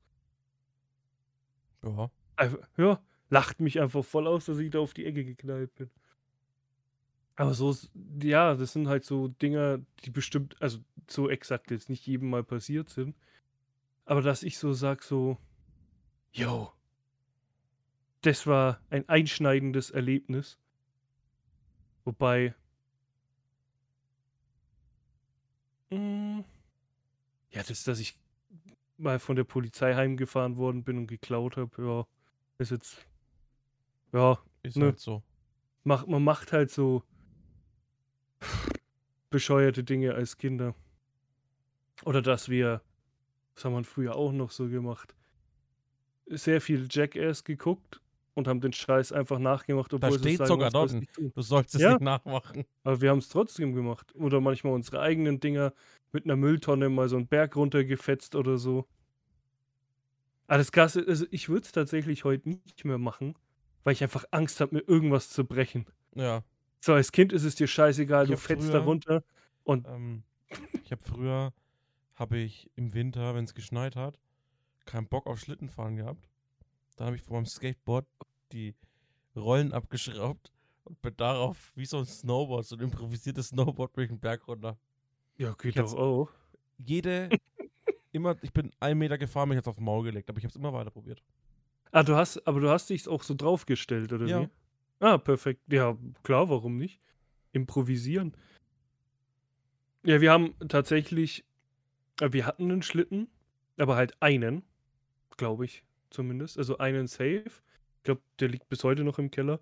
Ja. 1.85 2.11
Einfach, 2.35 2.59
ja, 2.77 3.01
lacht 3.31 3.61
mich 3.61 3.81
einfach 3.81 4.05
voll 4.05 4.27
aus, 4.27 4.47
dass 4.47 4.59
ich 4.59 4.71
da 4.71 4.81
auf 4.81 4.95
die 4.95 5.05
Ecke 5.05 5.25
geknallt 5.25 5.73
bin. 5.77 5.91
Aber 7.37 7.55
so, 7.55 7.73
ja, 8.21 8.57
das 8.57 8.73
sind 8.73 8.89
halt 8.89 9.05
so 9.05 9.29
Dinger, 9.29 9.79
die 10.05 10.11
bestimmt, 10.11 10.61
also 10.61 10.79
so 11.09 11.31
exakt 11.31 11.71
jetzt 11.71 11.89
nicht 11.89 12.05
jedem 12.05 12.31
mal 12.31 12.43
passiert 12.43 12.91
sind. 12.91 13.15
Aber 14.07 14.23
dass 14.23 14.43
ich 14.43 14.59
so 14.59 14.73
sag, 14.73 15.03
so, 15.03 15.39
yo, 16.33 16.73
das 18.23 18.47
war 18.47 18.81
ein 18.91 19.09
einschneidendes 19.09 19.91
Erlebnis. 19.91 20.59
Wobei, 22.05 22.55
mh, 25.91 26.45
ja, 27.51 27.63
das, 27.63 27.85
dass 27.85 28.01
ich 28.01 28.19
mal 28.99 29.19
von 29.19 29.37
der 29.37 29.45
Polizei 29.45 29.95
heimgefahren 29.95 30.57
worden 30.57 30.85
bin 30.85 30.99
und 30.99 31.07
geklaut 31.07 31.57
habe, 31.57 31.83
ja, 31.83 32.07
ist 32.59 32.71
jetzt, 32.71 33.07
ja, 34.13 34.39
Ist 34.63 34.77
Nö. 34.77 34.87
halt 34.87 35.01
so. 35.01 35.23
mach, 35.85 36.07
man 36.07 36.25
macht 36.25 36.53
halt 36.53 36.71
so 36.71 37.05
bescheuerte 39.31 39.85
Dinge 39.85 40.15
als 40.15 40.39
Kinder. 40.39 40.75
Oder 42.05 42.23
dass 42.23 42.49
wir, 42.49 42.84
das 43.55 43.65
haben 43.65 43.75
wir 43.75 43.85
früher 43.85 44.17
auch 44.17 44.33
noch 44.33 44.51
so 44.51 44.69
gemacht, 44.69 45.15
sehr 46.27 46.61
viel 46.61 46.87
Jackass 46.91 47.45
geguckt 47.45 48.01
und 48.35 48.49
haben 48.49 48.61
den 48.61 48.73
Scheiß 48.73 49.13
einfach 49.13 49.39
nachgemacht, 49.39 49.93
Da 50.01 50.11
obwohl 50.11 50.19
sie 50.21 50.31
steht 50.31 50.31
sagen, 50.31 50.47
sogar 50.47 50.71
dort, 50.71 50.99
du 51.35 51.43
sollst 51.43 51.75
es 51.75 51.83
Ja. 51.83 51.87
nicht 51.87 52.01
nachmachen. 52.01 52.65
Aber 52.85 53.01
wir 53.01 53.11
haben 53.11 53.19
es 53.19 53.29
trotzdem 53.29 53.75
gemacht. 53.75 54.15
Oder 54.15 54.41
manchmal 54.41 54.75
unsere 54.75 55.01
eigenen 55.01 55.41
Dinger 55.41 55.73
mit 56.13 56.25
einer 56.25 56.37
Mülltonne 56.37 56.89
mal 56.91 57.09
so 57.09 57.17
einen 57.17 57.29
Berg 57.29 57.57
runtergefetzt 57.57 58.35
oder 58.37 58.59
so. 58.59 58.87
Aber 60.47 60.59
das 60.59 60.73
Krasse, 60.73 61.05
also 61.07 61.27
ich 61.31 61.49
würde 61.49 61.65
es 61.65 61.73
tatsächlich 61.73 62.25
heute 62.25 62.49
nicht 62.51 62.85
mehr 62.85 62.99
machen, 62.99 63.35
weil 63.83 63.95
ich 63.95 64.03
einfach 64.03 64.25
Angst 64.31 64.61
habe, 64.61 64.77
mir 64.77 64.83
irgendwas 64.87 65.31
zu 65.31 65.45
brechen. 65.45 65.87
Ja. 66.15 66.45
So, 66.85 66.95
als 66.95 67.13
Kind 67.13 67.33
ist 67.33 67.45
es 67.45 67.55
dir 67.57 67.67
scheißegal, 67.69 68.27
Ich 68.27 68.29
du 68.29 68.37
fetzt 68.37 68.75
da 68.75 68.81
runter. 68.81 69.25
Und 69.65 69.89
Ähm, 69.89 70.25
ich 70.85 70.93
habe 70.93 71.03
früher, 71.05 71.55
habe 72.15 72.39
ich 72.39 72.71
im 72.77 72.95
Winter, 72.95 73.35
wenn 73.35 73.45
es 73.45 73.55
geschneit 73.55 73.97
hat, 73.97 74.19
keinen 74.85 75.09
Bock 75.09 75.27
auf 75.27 75.41
Schlittenfahren 75.41 75.97
gehabt. 75.97 76.29
Dann 76.97 77.07
habe 77.07 77.17
ich 77.17 77.23
von 77.23 77.35
meinem 77.37 77.47
Skateboard 77.47 78.07
die 78.53 78.75
Rollen 79.35 79.73
abgeschraubt 79.73 80.53
und 80.85 81.01
bin 81.03 81.17
darauf 81.17 81.73
wie 81.75 81.87
so 81.87 81.99
ein 81.99 82.07
Snowboard, 82.07 82.67
so 82.67 82.77
ein 82.77 82.83
improvisiertes 82.83 83.49
Snowboard 83.49 83.97
durch 83.97 84.09
den 84.09 84.21
Berg 84.21 84.47
runter. 84.47 84.79
ja, 85.37 85.53
geht 85.55 85.77
doch 85.79 85.95
auch. 85.95 86.31
Jede, 86.79 87.31
immer, 88.13 88.37
ich 88.43 88.53
bin 88.53 88.71
einen 88.79 88.99
Meter 88.99 89.19
gefahren, 89.19 89.49
mich 89.49 89.57
jetzt 89.57 89.67
auf 89.69 89.77
den 89.77 89.85
Maul 89.85 90.05
gelegt, 90.05 90.29
aber 90.29 90.39
ich 90.39 90.45
habe 90.45 90.51
es 90.51 90.57
immer 90.57 90.73
weiter 90.73 90.91
probiert. 90.91 91.23
Ah, 91.91 92.03
du 92.03 92.15
hast, 92.17 92.47
aber 92.47 92.61
du 92.61 92.69
hast 92.71 92.91
dich 92.91 93.09
auch 93.09 93.23
so 93.23 93.35
draufgestellt, 93.35 94.13
oder 94.13 94.27
Ja. 94.27 94.43
wie? 94.43 94.49
Ah, 95.01 95.19
perfekt. 95.19 95.63
Ja, 95.73 95.97
klar, 96.23 96.49
warum 96.49 96.77
nicht? 96.77 97.01
Improvisieren. 97.53 98.37
Ja, 100.05 100.21
wir 100.21 100.31
haben 100.33 100.55
tatsächlich, 100.69 101.45
wir 102.21 102.47
hatten 102.47 102.71
einen 102.71 102.83
Schlitten, 102.83 103.29
aber 103.77 103.97
halt 103.97 104.15
einen, 104.21 104.63
glaube 105.37 105.65
ich 105.65 105.85
zumindest. 106.11 106.59
Also 106.59 106.79
einen 106.79 107.07
Safe. 107.07 107.45
Ich 107.45 108.05
glaube, 108.05 108.23
der 108.41 108.49
liegt 108.49 108.69
bis 108.69 108.85
heute 108.85 109.05
noch 109.05 109.19
im 109.19 109.31
Keller. 109.31 109.61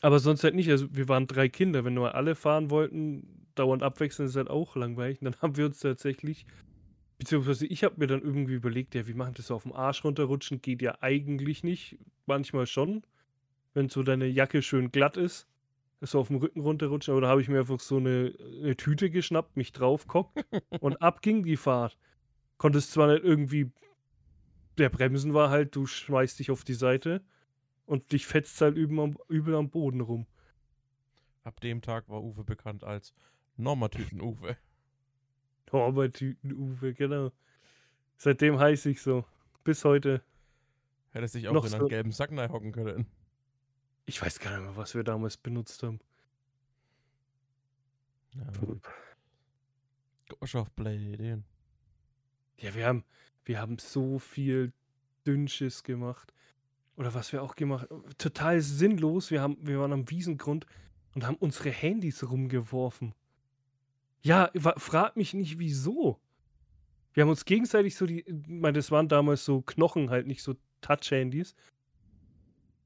Aber 0.00 0.18
sonst 0.18 0.44
halt 0.44 0.54
nicht. 0.54 0.70
Also 0.70 0.94
wir 0.94 1.08
waren 1.08 1.26
drei 1.26 1.48
Kinder. 1.48 1.84
Wenn 1.84 1.94
nur 1.94 2.14
alle 2.14 2.34
fahren 2.34 2.70
wollten, 2.70 3.46
dauernd 3.54 3.82
abwechseln, 3.82 4.28
ist 4.28 4.36
halt 4.36 4.50
auch 4.50 4.76
langweilig. 4.76 5.20
Und 5.20 5.24
dann 5.32 5.42
haben 5.42 5.56
wir 5.56 5.66
uns 5.66 5.80
tatsächlich, 5.80 6.46
beziehungsweise 7.18 7.66
ich 7.66 7.84
habe 7.84 7.96
mir 7.98 8.06
dann 8.06 8.22
irgendwie 8.22 8.54
überlegt, 8.54 8.94
ja, 8.94 9.06
wie 9.06 9.14
machen 9.14 9.34
das 9.34 9.48
so 9.48 9.54
auf 9.54 9.64
dem 9.64 9.72
Arsch 9.72 10.04
runterrutschen? 10.04 10.62
Geht 10.62 10.82
ja 10.82 10.98
eigentlich 11.00 11.62
nicht. 11.64 11.98
Manchmal 12.26 12.66
schon. 12.66 13.02
Wenn 13.74 13.88
so 13.88 14.02
deine 14.02 14.26
Jacke 14.26 14.62
schön 14.62 14.90
glatt 14.90 15.16
ist, 15.16 15.46
so 16.00 16.20
auf 16.20 16.28
dem 16.28 16.36
Rücken 16.36 16.60
runterrutschen. 16.60 17.12
Aber 17.12 17.20
da 17.20 17.28
habe 17.28 17.40
ich 17.40 17.48
mir 17.48 17.60
einfach 17.60 17.80
so 17.80 17.96
eine, 17.96 18.34
eine 18.62 18.76
Tüte 18.76 19.10
geschnappt, 19.10 19.56
mich 19.56 19.72
draufgehockt 19.72 20.44
und 20.80 21.00
ab 21.02 21.22
ging 21.22 21.42
die 21.42 21.56
Fahrt. 21.56 21.96
Konntest 22.56 22.92
zwar 22.92 23.12
nicht 23.12 23.24
irgendwie, 23.24 23.70
der 24.78 24.88
Bremsen 24.88 25.34
war 25.34 25.50
halt, 25.50 25.74
du 25.76 25.86
schmeißt 25.86 26.38
dich 26.38 26.50
auf 26.50 26.64
die 26.64 26.74
Seite 26.74 27.22
und 27.86 28.12
dich 28.12 28.26
fetzt 28.26 28.60
halt 28.60 28.76
übel 28.76 29.00
am, 29.00 29.16
übel 29.28 29.54
am 29.54 29.70
Boden 29.70 30.00
rum. 30.00 30.26
Ab 31.44 31.60
dem 31.60 31.80
Tag 31.82 32.08
war 32.08 32.22
Uwe 32.22 32.44
bekannt 32.44 32.84
als 32.84 33.14
Normatüten-Uwe. 33.56 34.56
Horbertüten-Uwe, 35.72 36.94
genau. 36.94 37.32
Seitdem 38.16 38.58
heiße 38.58 38.90
ich 38.90 39.00
so. 39.00 39.24
Bis 39.64 39.84
heute. 39.84 40.22
Hätte 41.10 41.28
sich 41.28 41.48
auch 41.48 41.52
Noch 41.54 41.64
in 41.64 41.72
einen 41.72 41.82
so- 41.82 41.88
gelben 41.88 42.12
Sack 42.12 42.30
hocken 42.50 42.72
können. 42.72 43.06
Ich 44.08 44.22
weiß 44.22 44.40
gar 44.40 44.52
nicht 44.52 44.66
mehr, 44.66 44.76
was 44.76 44.94
wir 44.94 45.04
damals 45.04 45.36
benutzt 45.36 45.82
haben. 45.82 46.00
Ja. 48.34 48.46
Guck 50.30 50.40
mal 50.40 50.46
schon 50.46 50.62
auf 50.62 50.70
blöde 50.70 50.96
Ideen. 50.96 51.44
Ja, 52.56 52.74
wir 52.74 52.86
haben, 52.86 53.04
wir 53.44 53.60
haben 53.60 53.78
so 53.78 54.18
viel 54.18 54.72
Dünnschiss 55.26 55.82
gemacht. 55.82 56.32
Oder 56.96 57.12
was 57.12 57.34
wir 57.34 57.42
auch 57.42 57.54
gemacht 57.54 57.86
Total 58.16 58.62
sinnlos. 58.62 59.30
Wir, 59.30 59.42
haben, 59.42 59.58
wir 59.60 59.78
waren 59.78 59.92
am 59.92 60.08
Wiesengrund 60.08 60.64
und 61.14 61.26
haben 61.26 61.36
unsere 61.36 61.70
Handys 61.70 62.26
rumgeworfen. 62.26 63.14
Ja, 64.22 64.50
frag 64.78 65.18
mich 65.18 65.34
nicht, 65.34 65.58
wieso. 65.58 66.18
Wir 67.12 67.24
haben 67.24 67.30
uns 67.30 67.44
gegenseitig 67.44 67.94
so 67.94 68.06
die, 68.06 68.20
ich 68.20 68.48
meine, 68.48 68.78
das 68.78 68.90
waren 68.90 69.08
damals 69.08 69.44
so 69.44 69.60
Knochen, 69.60 70.08
halt 70.08 70.26
nicht 70.26 70.42
so 70.42 70.54
Touch-Handys. 70.80 71.54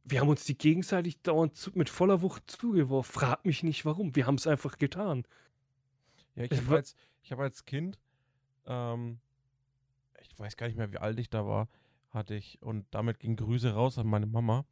Wir 0.05 0.21
haben 0.21 0.29
uns 0.29 0.45
die 0.45 0.59
gegenseitig 0.59 1.21
dauernd 1.23 1.55
zu, 1.55 1.71
mit 1.75 1.89
voller 1.89 2.23
Wucht 2.23 2.51
zugeworfen. 2.51 3.13
Frag 3.13 3.45
mich 3.45 3.63
nicht, 3.63 3.85
warum. 3.85 4.17
Wir 4.17 4.27
haben 4.27 4.35
es 4.35 4.47
einfach 4.47 4.79
getan. 4.79 5.25
Ja, 6.35 6.45
ich 6.45 6.53
habe 6.53 6.69
war- 6.69 6.77
als, 6.79 6.97
ich 7.23 7.31
hab 7.33 7.39
als 7.39 7.65
Kind, 7.65 7.99
ähm, 8.67 9.21
ich 10.21 10.37
weiß 10.39 10.57
gar 10.57 10.67
nicht 10.67 10.77
mehr, 10.77 10.93
wie 10.93 10.99
alt 10.99 11.19
ich 11.19 11.31
da 11.31 11.47
war, 11.47 11.69
hatte 12.11 12.35
ich, 12.35 12.61
und 12.63 12.87
damit 12.91 13.21
ging 13.21 13.37
Grüße 13.37 13.73
raus 13.75 13.97
an 13.99 14.07
meine 14.09 14.27
Mama, 14.27 14.65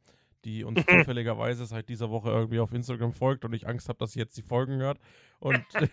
die 0.43 0.63
uns 0.63 0.79
zufälligerweise 0.85 1.65
seit 1.65 1.87
dieser 1.87 2.09
Woche 2.09 2.29
irgendwie 2.29 2.59
auf 2.59 2.73
Instagram 2.73 3.13
folgt 3.13 3.45
und 3.45 3.53
ich 3.53 3.67
Angst 3.67 3.87
habe, 3.89 3.99
dass 3.99 4.11
sie 4.13 4.19
jetzt 4.19 4.35
die 4.37 4.41
Folgen 4.43 4.77
hört. 4.77 4.99
Und 5.39 5.63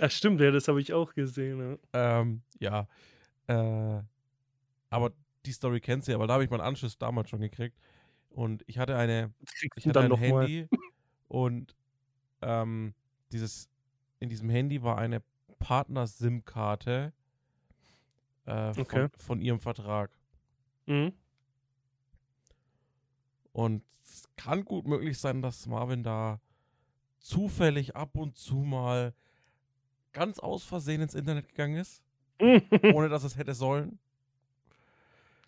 Ja, 0.00 0.08
stimmt, 0.08 0.40
ja, 0.40 0.50
das 0.50 0.66
habe 0.68 0.80
ich 0.80 0.92
auch 0.94 1.12
gesehen. 1.14 1.78
Ja. 1.94 2.20
ähm, 2.20 2.42
ja, 2.58 2.88
äh, 3.48 4.02
aber 4.90 5.12
die 5.46 5.52
Story 5.52 5.80
kennt 5.80 6.04
sie, 6.04 6.14
aber 6.14 6.26
da 6.26 6.34
habe 6.34 6.44
ich 6.44 6.50
meinen 6.50 6.60
Anschluss 6.60 6.98
damals 6.98 7.30
schon 7.30 7.40
gekriegt. 7.40 7.78
Und 8.30 8.64
ich 8.66 8.78
hatte 8.78 8.96
eine, 8.96 9.32
ich 9.76 9.84
du 9.84 9.88
hatte 9.90 10.00
ein 10.00 10.08
noch 10.08 10.18
mal. 10.24 10.48
Handy 10.48 10.68
und 11.28 11.76
ähm, 12.42 12.94
dieses, 13.32 13.68
in 14.20 14.28
diesem 14.28 14.50
Handy 14.50 14.82
war 14.82 14.98
eine 14.98 15.22
Partner-SIM-Karte 15.58 17.12
äh, 18.46 18.72
von, 18.74 18.82
Okay. 18.82 19.08
von 19.18 19.40
ihrem 19.40 19.60
Vertrag. 19.60 20.10
Mhm. 20.86 21.12
Und 23.52 23.84
es 24.02 24.24
kann 24.36 24.64
gut 24.64 24.86
möglich 24.86 25.18
sein, 25.18 25.40
dass 25.42 25.66
Marvin 25.66 26.02
da 26.02 26.40
zufällig 27.18 27.96
ab 27.96 28.16
und 28.16 28.36
zu 28.36 28.56
mal 28.56 29.14
ganz 30.12 30.38
aus 30.38 30.64
Versehen 30.64 31.00
ins 31.02 31.14
Internet 31.14 31.48
gegangen 31.48 31.76
ist, 31.76 32.02
ohne 32.92 33.08
dass 33.08 33.24
es 33.24 33.36
hätte 33.36 33.54
sollen. 33.54 33.98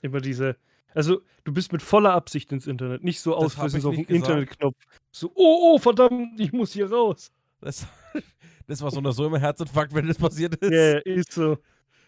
Immer 0.03 0.21
diese. 0.21 0.57
Also, 0.95 1.21
du 1.45 1.53
bist 1.53 1.73
mit 1.73 1.83
voller 1.83 2.13
Absicht 2.13 2.51
ins 2.53 2.67
Internet, 2.67 3.05
nicht 3.05 3.21
so 3.21 3.35
aus 3.37 3.57
hab 3.57 3.71
Versehen 3.71 3.79
ich 3.79 3.83
so 3.83 3.89
auf 3.91 3.97
den. 3.97 4.05
Internetknopf. 4.07 4.77
So, 5.11 5.31
oh, 5.35 5.75
oh, 5.75 5.79
verdammt, 5.79 6.41
ich 6.41 6.53
muss 6.53 6.73
hier 6.73 6.91
raus. 6.91 7.31
Das, 7.61 7.87
das 8.67 8.81
war 8.81 8.91
so 8.91 8.99
oder 8.99 9.13
so 9.13 9.27
immer 9.27 9.39
Herzinfarkt, 9.39 9.95
wenn 9.95 10.07
das 10.07 10.19
passiert 10.19 10.55
ist. 10.57 10.73
Ja, 10.73 10.79
yeah, 10.79 10.99
ist 11.05 11.33
so. 11.33 11.59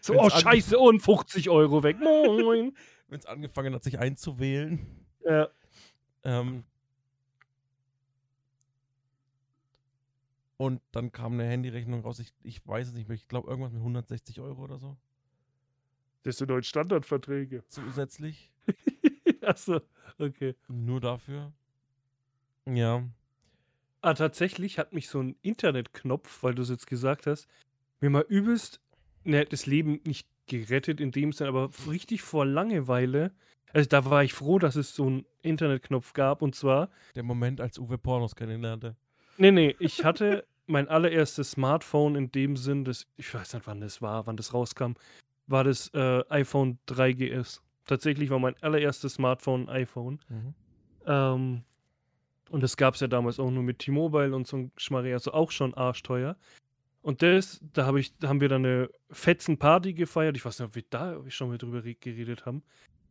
So, 0.01 0.13
Wenn's 0.13 0.33
oh, 0.33 0.39
scheiße, 0.39 0.79
und 0.79 1.01
50 1.01 1.49
Euro 1.49 1.83
weg. 1.83 1.97
Moin. 1.99 2.73
Wenn 3.09 3.19
es 3.19 3.25
angefangen 3.25 3.73
hat, 3.73 3.83
sich 3.83 3.99
einzuwählen. 3.99 5.05
ja. 5.25 5.49
Ähm, 6.23 6.63
und 10.57 10.81
dann 10.91 11.11
kam 11.11 11.33
eine 11.33 11.45
Handyrechnung 11.45 12.01
raus. 12.01 12.19
Ich, 12.19 12.33
ich 12.43 12.65
weiß 12.67 12.89
es 12.89 12.93
nicht 12.93 13.07
mehr. 13.07 13.15
Ich 13.15 13.27
glaube, 13.27 13.49
irgendwas 13.49 13.71
mit 13.71 13.79
160 13.79 14.41
Euro 14.41 14.63
oder 14.63 14.77
so. 14.77 14.97
Das 16.23 16.37
sind 16.37 16.49
neuen 16.49 16.63
Standardverträge. 16.63 17.63
Zusätzlich. 17.67 18.51
Achso, 19.41 19.81
okay. 20.17 20.55
Nur 20.67 20.99
dafür. 20.99 21.53
Ja. 22.65 23.03
Ah, 24.01 24.13
tatsächlich 24.13 24.79
hat 24.79 24.93
mich 24.93 25.09
so 25.09 25.21
ein 25.21 25.35
Internetknopf, 25.41 26.43
weil 26.43 26.55
du 26.55 26.61
es 26.61 26.69
jetzt 26.69 26.87
gesagt 26.87 27.27
hast, 27.27 27.47
mir 27.99 28.09
mal 28.09 28.25
übelst, 28.27 28.79
ne, 29.23 29.45
das 29.45 29.65
Leben 29.65 29.99
nicht 30.05 30.27
gerettet 30.47 30.99
in 30.99 31.11
dem 31.11 31.31
Sinne, 31.31 31.49
aber 31.49 31.69
richtig 31.87 32.21
vor 32.21 32.45
Langeweile. 32.45 33.31
Also 33.73 33.87
da 33.87 34.05
war 34.05 34.23
ich 34.23 34.33
froh, 34.33 34.57
dass 34.57 34.75
es 34.75 34.95
so 34.95 35.05
einen 35.05 35.25
Internetknopf 35.41 36.13
gab 36.13 36.41
und 36.41 36.55
zwar 36.55 36.89
Der 37.15 37.23
Moment, 37.23 37.61
als 37.61 37.77
Uwe 37.77 37.97
Pornos 37.97 38.35
kennenlernte. 38.35 38.95
Nee, 39.37 39.51
nee, 39.51 39.75
ich 39.79 40.03
hatte 40.03 40.45
mein 40.65 40.87
allererstes 40.87 41.51
Smartphone 41.51 42.15
in 42.15 42.31
dem 42.31 42.55
Sinn, 42.55 42.83
das, 42.83 43.07
ich 43.17 43.33
weiß 43.33 43.53
nicht, 43.53 43.67
wann 43.67 43.81
das 43.81 44.01
war, 44.01 44.27
wann 44.27 44.37
das 44.37 44.53
rauskam, 44.53 44.93
war 45.49 45.63
das 45.63 45.89
äh, 45.93 46.23
iPhone 46.29 46.79
3GS. 46.87 47.61
Tatsächlich 47.85 48.29
war 48.29 48.39
mein 48.39 48.55
allererstes 48.61 49.15
Smartphone 49.15 49.67
ein 49.67 49.81
iPhone. 49.81 50.19
Mhm. 50.29 50.53
Ähm, 51.05 51.61
und 52.49 52.63
das 52.63 52.77
gab 52.77 52.95
es 52.95 52.99
ja 52.99 53.07
damals 53.07 53.39
auch 53.39 53.51
nur 53.51 53.63
mit 53.63 53.79
T-Mobile 53.79 54.35
und 54.35 54.47
so 54.47 54.57
ein 54.57 54.71
Schmarri, 54.77 55.13
also 55.13 55.33
auch 55.33 55.51
schon 55.51 55.73
arschteuer. 55.73 56.35
Und 57.01 57.21
das, 57.21 57.61
da, 57.73 57.85
hab 57.85 57.95
ich, 57.95 58.15
da 58.17 58.27
haben 58.27 58.41
wir 58.41 58.49
dann 58.49 58.65
eine 58.65 58.89
fetzen 59.09 59.57
Party 59.57 59.93
gefeiert. 59.93 60.35
Ich 60.35 60.45
weiß 60.45 60.59
nicht, 60.59 60.67
ob 60.67 60.75
wir 60.75 60.83
da 60.89 61.17
schon 61.29 61.49
mal 61.49 61.57
drüber 61.57 61.83
re- 61.83 61.95
geredet 61.95 62.45
haben. 62.45 62.63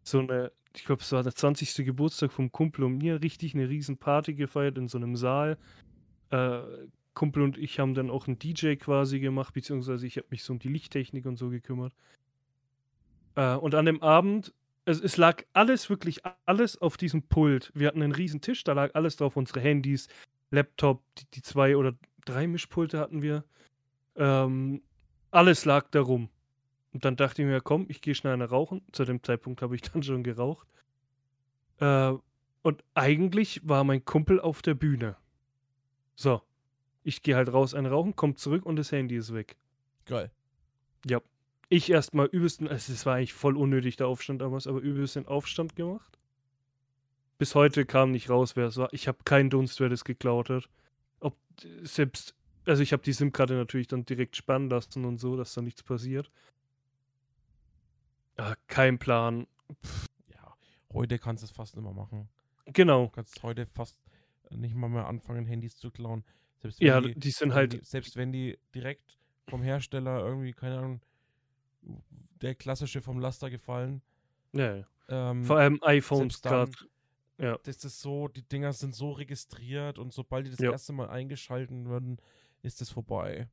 So 0.02 0.20
eine, 0.20 0.52
ich 0.74 0.84
glaube, 0.84 1.02
es 1.02 1.10
war 1.12 1.22
der 1.22 1.34
20. 1.34 1.84
Geburtstag 1.86 2.32
vom 2.32 2.52
Kumpel 2.52 2.84
und 2.84 2.98
mir, 2.98 3.22
richtig 3.22 3.54
eine 3.54 3.68
riesen 3.68 3.96
Party 3.96 4.34
gefeiert 4.34 4.76
in 4.76 4.88
so 4.88 4.98
einem 4.98 5.16
Saal. 5.16 5.56
Äh, 6.30 6.60
Kumpel 7.14 7.42
und 7.42 7.58
ich 7.58 7.80
haben 7.80 7.94
dann 7.94 8.10
auch 8.10 8.28
einen 8.28 8.38
DJ 8.38 8.74
quasi 8.74 9.18
gemacht, 9.18 9.54
beziehungsweise 9.54 10.06
ich 10.06 10.18
habe 10.18 10.28
mich 10.30 10.44
so 10.44 10.52
um 10.52 10.58
die 10.58 10.68
Lichttechnik 10.68 11.26
und 11.26 11.36
so 11.36 11.48
gekümmert. 11.48 11.92
Äh, 13.38 13.54
und 13.54 13.76
an 13.76 13.86
dem 13.86 14.02
Abend, 14.02 14.52
es, 14.84 15.00
es 15.00 15.16
lag 15.16 15.44
alles, 15.52 15.88
wirklich 15.88 16.22
alles 16.44 16.76
auf 16.76 16.96
diesem 16.96 17.22
Pult. 17.22 17.70
Wir 17.72 17.86
hatten 17.86 18.02
einen 18.02 18.12
riesen 18.12 18.40
Tisch, 18.40 18.64
da 18.64 18.72
lag 18.72 18.90
alles 18.94 19.16
drauf, 19.16 19.36
unsere 19.36 19.60
Handys, 19.60 20.08
Laptop, 20.50 21.04
die, 21.16 21.24
die 21.34 21.42
zwei 21.42 21.76
oder 21.76 21.92
drei 22.24 22.48
Mischpulte 22.48 22.98
hatten 22.98 23.22
wir. 23.22 23.44
Ähm, 24.16 24.82
alles 25.30 25.64
lag 25.64 25.88
da 25.92 26.00
rum. 26.00 26.30
Und 26.92 27.04
dann 27.04 27.14
dachte 27.14 27.42
ich 27.42 27.46
mir, 27.46 27.60
komm, 27.60 27.86
ich 27.88 28.00
gehe 28.00 28.16
schnell 28.16 28.32
eine 28.32 28.48
rauchen. 28.48 28.82
Zu 28.90 29.04
dem 29.04 29.22
Zeitpunkt 29.22 29.62
habe 29.62 29.76
ich 29.76 29.82
dann 29.92 30.02
schon 30.02 30.24
geraucht. 30.24 30.66
Äh, 31.78 32.14
und 32.62 32.82
eigentlich 32.94 33.60
war 33.68 33.84
mein 33.84 34.04
Kumpel 34.04 34.40
auf 34.40 34.62
der 34.62 34.74
Bühne. 34.74 35.16
So. 36.16 36.42
Ich 37.04 37.22
gehe 37.22 37.36
halt 37.36 37.52
raus, 37.52 37.72
ein 37.72 37.86
Rauchen, 37.86 38.16
kommt 38.16 38.40
zurück 38.40 38.66
und 38.66 38.74
das 38.76 38.90
Handy 38.90 39.16
ist 39.16 39.32
weg. 39.32 39.56
Geil. 40.06 40.32
Ja. 41.06 41.20
Ich 41.70 41.90
erstmal 41.90 42.26
übelsten, 42.26 42.66
also 42.66 42.92
es 42.92 43.04
war 43.04 43.16
eigentlich 43.16 43.34
voll 43.34 43.56
unnötig, 43.56 43.96
der 43.96 44.08
Aufstand 44.08 44.40
damals, 44.40 44.66
aber 44.66 44.80
übelst 44.80 45.16
den 45.16 45.26
Aufstand 45.26 45.76
gemacht. 45.76 46.18
Bis 47.36 47.54
heute 47.54 47.84
kam 47.84 48.10
nicht 48.10 48.30
raus, 48.30 48.56
wer 48.56 48.66
es 48.66 48.76
war. 48.76 48.92
Ich 48.92 49.06
habe 49.06 49.18
keinen 49.24 49.50
Dunst, 49.50 49.78
wer 49.78 49.88
das 49.88 50.04
geklaut 50.04 50.50
hat. 50.50 50.68
Ob 51.20 51.36
selbst, 51.82 52.34
also 52.64 52.82
ich 52.82 52.92
habe 52.92 53.02
die 53.02 53.12
SIM-Karte 53.12 53.54
natürlich 53.54 53.86
dann 53.86 54.04
direkt 54.04 54.36
spannen 54.36 54.70
lassen 54.70 55.04
und 55.04 55.18
so, 55.18 55.36
dass 55.36 55.54
da 55.54 55.62
nichts 55.62 55.82
passiert. 55.82 56.30
Ja, 58.38 58.54
kein 58.66 58.98
Plan. 58.98 59.46
Ja, 60.32 60.56
heute 60.92 61.18
kannst 61.18 61.42
du 61.42 61.46
es 61.46 61.52
fast 61.52 61.76
immer 61.76 61.92
machen. 61.92 62.28
Genau. 62.66 63.06
Du 63.06 63.10
kannst 63.10 63.42
heute 63.42 63.66
fast 63.66 63.98
nicht 64.50 64.74
mal 64.74 64.88
mehr 64.88 65.06
anfangen, 65.06 65.44
Handys 65.44 65.76
zu 65.76 65.90
klauen. 65.90 66.24
Selbst 66.58 66.80
wenn 66.80 66.86
Ja, 66.86 67.00
die, 67.00 67.14
die 67.14 67.30
sind 67.30 67.54
halt, 67.54 67.74
die, 67.74 67.84
selbst 67.84 68.16
wenn 68.16 68.32
die 68.32 68.58
direkt 68.74 69.18
vom 69.48 69.62
Hersteller 69.62 70.24
irgendwie, 70.24 70.52
keine 70.52 70.78
Ahnung, 70.78 71.00
der 72.42 72.54
klassische 72.54 73.00
vom 73.00 73.18
Laster 73.18 73.50
gefallen. 73.50 74.02
ja, 74.52 74.76
ja. 74.76 74.86
Ähm, 75.10 75.44
vor 75.44 75.56
allem 75.58 75.78
iPhones 75.82 76.42
gerade. 76.42 76.70
Ja. 77.38 77.56
das 77.62 77.82
ist 77.84 78.00
so, 78.00 78.28
die 78.28 78.42
Dinger 78.42 78.72
sind 78.74 78.94
so 78.94 79.12
registriert 79.12 79.98
und 79.98 80.12
sobald 80.12 80.46
die 80.46 80.50
das 80.50 80.58
Ja. 80.58 80.72
erste 80.72 80.92
Mal 80.92 81.08
eingeschalten 81.08 81.88
werden, 81.88 82.18
ist 82.62 82.82
es 82.82 82.90
vorbei. 82.90 83.48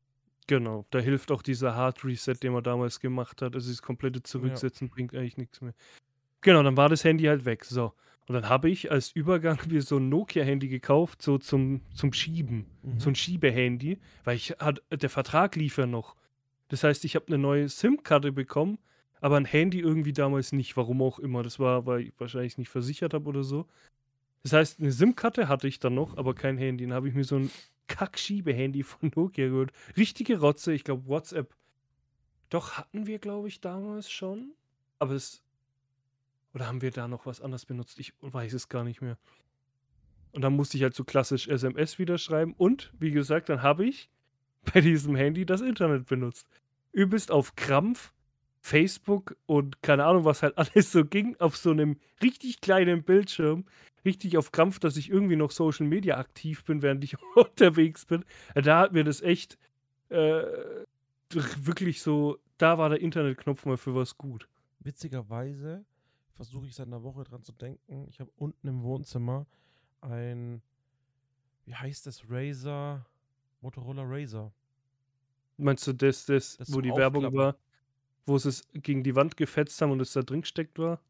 Genau, 0.48 0.86
da 0.90 1.00
hilft 1.00 1.32
auch 1.32 1.42
dieser 1.42 1.76
Hard 1.76 2.04
Reset, 2.04 2.36
den 2.42 2.52
man 2.54 2.64
damals 2.64 3.00
gemacht 3.00 3.42
hat. 3.42 3.56
Also 3.56 3.70
das 3.70 3.82
komplette 3.82 4.22
Zurücksetzen 4.22 4.90
bringt 4.90 5.14
eigentlich 5.16 5.38
nichts 5.38 5.62
mehr. 5.62 5.74
Genau, 6.42 6.62
dann 6.62 6.76
war 6.78 6.90
das 6.90 7.04
Handy 7.04 7.24
halt 7.24 7.46
weg. 7.46 7.64
So. 7.64 7.94
Und 8.28 8.34
dann 8.34 8.50
habe 8.50 8.70
ich 8.70 8.92
als 8.92 9.12
Übergang 9.12 9.60
mir 9.70 9.82
so 9.82 9.98
ein 9.98 10.10
Nokia-Handy 10.10 10.68
gekauft, 10.68 11.22
so 11.22 11.38
zum, 11.38 11.82
zum 11.94 12.12
Schieben. 12.12 12.66
Mhm. 12.84 13.00
So 13.00 13.10
ein 13.10 13.16
Schiebehandy, 13.16 14.00
weil 14.24 14.36
ich 14.36 14.52
hat, 14.60 14.82
der 14.92 15.10
Vertrag 15.10 15.56
lief 15.56 15.78
ja 15.78 15.86
noch. 15.86 16.16
Das 16.68 16.84
heißt, 16.84 17.06
ich 17.06 17.16
habe 17.16 17.28
eine 17.28 17.38
neue 17.38 17.70
SIM-Karte 17.70 18.32
bekommen, 18.32 18.80
aber 19.22 19.38
ein 19.38 19.46
Handy 19.46 19.80
irgendwie 19.80 20.14
damals 20.14 20.52
nicht, 20.52 20.76
warum 20.78 21.02
auch 21.02 21.20
immer. 21.20 21.44
Das 21.44 21.60
war, 21.60 21.86
weil 21.86 22.02
ich 22.02 22.14
wahrscheinlich 22.18 22.58
nicht 22.58 22.70
versichert 22.70 23.14
habe 23.14 23.28
oder 23.28 23.44
so. 23.44 23.68
Das 24.44 24.54
heißt, 24.54 24.80
eine 24.80 24.92
SIM-Karte 24.92 25.48
hatte 25.48 25.68
ich 25.68 25.80
dann 25.80 25.96
noch, 25.96 26.18
aber 26.18 26.36
kein 26.36 26.58
Handy. 26.58 26.86
Dann 26.86 26.94
habe 26.94 27.08
ich 27.08 27.16
mir 27.16 27.24
so 27.24 27.38
ein 27.38 27.52
Kack-Schiebehandy 27.88 28.84
von 28.84 29.12
Nokia 29.16 29.48
geholt. 29.48 29.72
Richtige 29.98 30.40
Rotze, 30.40 30.74
ich 30.74 30.84
glaube 30.84 31.08
WhatsApp. 31.08 31.56
Doch 32.50 32.74
hatten 32.74 33.08
wir, 33.08 33.20
glaube 33.20 33.48
ich, 33.48 33.62
damals 33.62 34.10
schon. 34.10 34.54
Aber 35.00 35.14
es. 35.14 35.44
Oder 36.54 36.68
haben 36.68 36.82
wir 36.82 36.92
da 36.92 37.08
noch 37.08 37.26
was 37.26 37.42
anderes 37.42 37.66
benutzt? 37.66 38.00
Ich 38.00 38.14
weiß 38.22 38.54
es 38.54 38.70
gar 38.70 38.84
nicht 38.84 39.02
mehr. 39.02 39.18
Und 40.32 40.42
dann 40.42 40.56
musste 40.56 40.78
ich 40.78 40.84
halt 40.84 40.94
so 40.94 41.04
klassisch 41.04 41.48
SMS 41.48 42.00
wieder 42.00 42.18
schreiben. 42.18 42.54
Und, 42.58 42.94
wie 43.00 43.12
gesagt, 43.12 43.50
dann 43.50 43.62
habe 43.62 43.86
ich 43.86 44.10
bei 44.74 44.82
diesem 44.82 45.16
Handy 45.16 45.46
das 45.46 45.62
Internet 45.62 46.08
benutzt. 46.08 46.48
Übelst 46.92 47.32
auf 47.32 47.56
Krampf, 47.56 48.14
Facebook 48.62 49.36
und 49.46 49.82
keine 49.82 50.06
Ahnung, 50.06 50.26
was 50.26 50.44
halt 50.44 50.58
alles 50.58 50.92
so 50.92 51.06
ging, 51.06 51.36
auf 51.40 51.58
so 51.58 51.72
einem 51.72 51.98
richtig 52.22 52.62
kleinen 52.62 53.04
Bildschirm. 53.04 53.66
Richtig 54.04 54.38
auf 54.38 54.52
Krampf, 54.52 54.80
dass 54.80 54.98
ich 54.98 55.10
irgendwie 55.10 55.36
noch 55.36 55.50
Social 55.50 55.88
Media 55.88 56.18
aktiv 56.18 56.64
bin, 56.64 56.82
während 56.82 57.04
ich 57.04 57.16
unterwegs 57.36 58.06
bin. 58.06 58.24
Da 58.54 58.80
hat 58.80 58.94
mir 58.94 59.04
das 59.04 59.22
echt 59.22 59.58
äh, 60.10 60.44
wirklich 61.32 62.02
so, 62.02 62.38
da 62.58 62.78
war 62.78 62.90
der 62.90 63.02
Internetknopf 63.02 63.66
mal 63.66 63.78
für 63.78 63.96
was 63.96 64.18
gut. 64.18 64.48
Witzigerweise 64.80 65.84
versuche 66.34 66.68
ich 66.68 66.76
seit 66.76 66.88
einer 66.88 67.04
Woche 67.04 67.24
dran 67.24 67.44
zu 67.44 67.52
denken. 67.52 68.06
Ich 68.10 68.20
habe 68.20 68.30
unten 68.38 68.68
im 68.68 68.84
Wohnzimmer 68.84 69.48
ein, 70.02 70.62
wie 71.66 71.74
heißt 71.74 72.06
das, 72.06 72.30
Razer, 72.30 73.06
Motorola 73.66 74.04
Razer. 74.06 74.54
Meinst 75.58 75.88
du 75.88 75.94
das, 75.94 76.26
das, 76.26 76.58
Das 76.58 76.72
wo 76.74 76.82
die 76.82 76.92
Werbung 76.96 77.34
war, 77.34 77.58
wo 78.28 78.38
sie 78.38 78.50
es 78.50 78.62
gegen 78.74 79.04
die 79.04 79.16
Wand 79.16 79.36
gefetzt 79.38 79.82
haben 79.82 79.92
und 79.92 80.00
es 80.02 80.14
da 80.14 80.22
drin 80.22 80.42
gesteckt 80.42 80.78
war? 80.78 81.02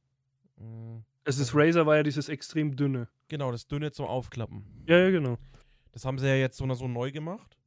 Mm, 0.58 1.00
Es 1.26 1.38
ist 1.38 1.54
Mhm. 1.54 1.60
Razer 1.60 1.86
war 1.86 1.98
ja 1.98 2.04
dieses 2.04 2.30
extrem 2.30 2.76
dünne. 2.78 3.10
Genau, 3.28 3.52
das 3.52 3.68
dünne 3.68 3.92
zum 3.92 4.06
Aufklappen. 4.06 4.86
Ja, 4.88 5.00
ja, 5.00 5.10
genau. 5.10 5.38
Das 5.92 6.06
haben 6.06 6.18
sie 6.18 6.28
ja 6.28 6.36
jetzt 6.36 6.56
so 6.58 6.72
so 6.76 6.88
neu 6.88 7.12
gemacht. 7.12 7.58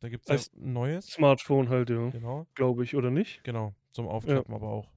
Da 0.00 0.08
gibt 0.08 0.28
es 0.28 0.46
ja 0.52 0.52
ein 0.60 0.72
neues. 0.72 1.06
Smartphone 1.06 1.68
halt, 1.68 1.90
ja. 1.90 2.08
Genau, 2.10 2.46
Glaube 2.56 2.82
ich, 2.82 2.96
oder 2.96 3.10
nicht? 3.12 3.44
genau, 3.44 3.72
zum 3.92 4.08
Aufklappen 4.08 4.52
aber 4.52 4.68
auch. 4.68 4.90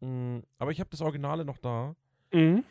Mm, 0.00 0.40
aber 0.58 0.70
ich 0.70 0.78
habe 0.78 0.90
das 0.90 1.00
Originale 1.00 1.44
noch 1.44 1.58
da 1.58 1.96
Mhm. 2.32 2.62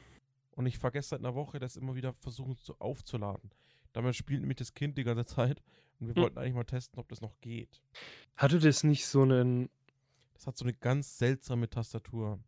und 0.51 0.65
ich 0.65 0.77
vergesse 0.77 1.10
seit 1.10 1.19
einer 1.19 1.36
Woche, 1.36 1.60
das 1.60 1.75
immer 1.75 1.95
wieder 1.95 2.13
versuchen 2.13 2.55
zu, 2.58 2.75
aufzuladen. 2.79 3.51
Damit 3.93 4.15
spielt 4.15 4.41
nämlich 4.41 4.58
das 4.58 4.73
Kind 4.73 4.97
die 4.97 5.04
ganze 5.04 5.25
Zeit 5.25 5.62
und 5.99 6.08
wir 6.08 6.15
Hm. 6.15 6.21
wollten 6.23 6.38
eigentlich 6.39 6.54
mal 6.56 6.63
testen, 6.63 6.99
ob 6.99 7.08
das 7.10 7.21
noch 7.21 7.39
geht. 7.41 7.82
Hatte 8.36 8.60
das 8.60 8.84
nicht 8.84 9.06
so 9.06 9.21
einen. 9.23 9.69
Das 10.34 10.47
hat 10.47 10.58
so 10.58 10.63
eine 10.65 10.73
ganz 10.73 11.17
seltsame 11.17 11.69
Tastatur. 11.69 12.39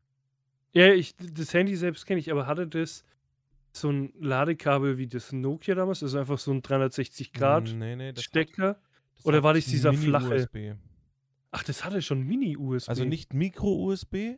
Ja, 0.73 0.93
ich, 0.93 1.15
das 1.17 1.53
Handy 1.53 1.75
selbst 1.75 2.05
kenne 2.05 2.19
ich, 2.21 2.31
aber 2.31 2.47
hatte 2.47 2.65
das 2.67 3.03
so 3.73 3.89
ein 3.89 4.13
Ladekabel 4.19 4.97
wie 4.97 5.07
das 5.07 5.33
Nokia 5.33 5.75
damals? 5.75 6.01
Also 6.01 6.17
einfach 6.19 6.39
so 6.39 6.51
ein 6.51 6.61
360 6.61 7.33
Grad 7.33 7.73
Nee, 7.73 7.95
nee, 7.97 8.13
Stecker? 8.17 8.69
Hat, 8.69 9.25
Oder 9.25 9.43
war 9.43 9.53
das 9.53 9.65
dieser 9.65 9.93
flache? 9.93 10.25
Mini-USB. 10.53 10.75
Ach, 11.51 11.63
das 11.63 11.83
hatte 11.83 12.01
schon 12.01 12.21
Mini-USB. 12.23 12.87
Also 12.89 13.03
nicht 13.03 13.33
Micro-USB, 13.33 14.37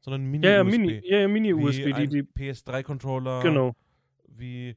sondern 0.00 0.22
Ja, 0.42 0.62
Mini-USB. 0.62 0.64
ja, 0.64 0.64
Mini, 0.64 1.02
ja, 1.04 1.18
ja, 1.18 1.28
Wie 1.28 1.32
Mini-USB, 1.32 1.92
die, 1.96 2.08
die. 2.08 2.22
PS3-Controller. 2.22 3.42
Genau. 3.42 3.74
Wie 4.28 4.76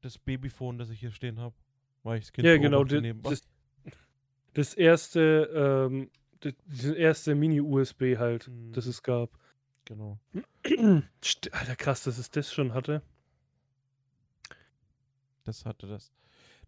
das 0.00 0.18
Babyphone, 0.18 0.78
das 0.78 0.90
ich 0.90 1.00
hier 1.00 1.12
stehen 1.12 1.40
habe. 1.40 1.56
Weil 2.02 2.18
ich 2.18 2.24
das 2.26 2.32
Kind 2.32 2.50
Ja, 2.50 2.56
genau. 2.56 2.84
Das, 2.84 3.02
das, 3.22 3.40
das 4.54 4.74
erste, 4.74 5.50
ähm, 5.54 6.10
das, 6.40 6.54
das 6.66 6.84
erste 6.92 7.34
Mini-USB 7.34 8.16
halt, 8.18 8.50
das 8.72 8.86
Mhm. 8.86 8.86
es 8.86 9.02
gab. 9.02 9.38
Genau. 9.84 10.20
Alter, 11.52 11.76
krass, 11.76 12.04
dass 12.04 12.18
es 12.18 12.30
das 12.30 12.52
schon 12.52 12.74
hatte. 12.74 13.02
Das 15.44 15.64
hatte 15.66 15.86
das. 15.86 16.12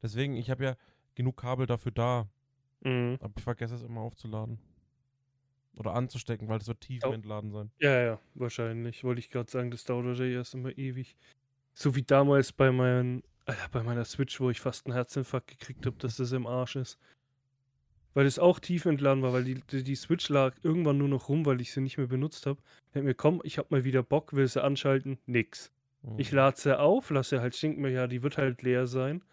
Deswegen, 0.03 0.37
ich 0.37 0.51
habe 0.51 0.64
ja 0.64 0.77
genug 1.14 1.38
Kabel 1.38 1.66
dafür 1.66 1.93
da, 1.93 2.31
Mhm. 2.85 3.19
aber 3.21 3.35
ich 3.38 3.45
vergesse 3.45 3.77
es 3.77 3.83
immer 3.83 4.03
aufzuladen. 4.03 4.61
Oder 5.75 5.95
anzustecken, 5.95 6.49
weil 6.49 6.61
es 6.61 6.69
wird 6.69 6.81
tief 6.81 7.05
Oh. 7.05 7.12
entladen 7.12 7.51
sein. 7.51 7.73
Ja, 7.81 8.03
ja, 8.03 8.21
wahrscheinlich. 8.35 9.05
Wollte 9.05 9.21
ich 9.21 9.31
gerade 9.31 9.51
sagen, 9.51 9.71
das 9.73 9.85
dauert 9.85 10.07
wahrscheinlich 10.07 10.37
erst 10.37 10.55
immer 10.55 10.77
ewig. 10.79 11.16
So 11.81 11.95
wie 11.97 12.03
damals 12.03 12.53
bei, 12.53 12.71
meinen, 12.71 13.23
Alter, 13.47 13.71
bei 13.73 13.83
meiner 13.83 14.05
Switch, 14.05 14.38
wo 14.38 14.51
ich 14.51 14.61
fast 14.61 14.85
einen 14.85 14.93
Herzinfarkt 14.93 15.47
gekriegt 15.47 15.87
habe, 15.87 15.97
dass 15.97 16.16
das 16.19 16.33
im 16.33 16.47
Arsch 16.47 16.77
ist. 16.77 16.99
Weil 18.12 18.27
es 18.27 18.38
auch 18.38 18.59
tief 18.61 18.85
entladen 18.85 19.23
war, 19.23 19.33
weil 19.33 19.45
die, 19.45 19.55
die, 19.55 19.83
die 19.83 19.95
Switch 19.95 20.29
lag 20.29 20.55
irgendwann 20.62 20.99
nur 20.99 21.09
noch 21.09 21.31
rum, 21.31 21.47
weil 21.47 21.59
ich 21.62 21.73
sie 21.73 21.81
nicht 21.81 21.97
mehr 21.97 22.09
benutzt 22.09 22.45
habe. 22.45 22.61
Ich 22.93 23.03
mir, 23.03 23.14
komm, 23.14 23.40
ich 23.45 23.57
habe 23.57 23.69
mal 23.71 23.83
wieder 23.83 24.03
Bock, 24.03 24.35
will 24.35 24.47
sie 24.47 24.62
anschalten, 24.62 25.16
nix. 25.25 25.73
Ich 26.19 26.33
Mhm. 26.33 26.37
lade 26.37 26.61
sie 26.61 26.79
auf, 26.79 27.09
lasse 27.09 27.40
halt, 27.40 27.59
mir, 27.62 27.90
ja, 27.90 28.07
die 28.07 28.23
wird 28.23 28.37
halt 28.37 28.61
leer 28.61 28.87
sein. 28.87 29.25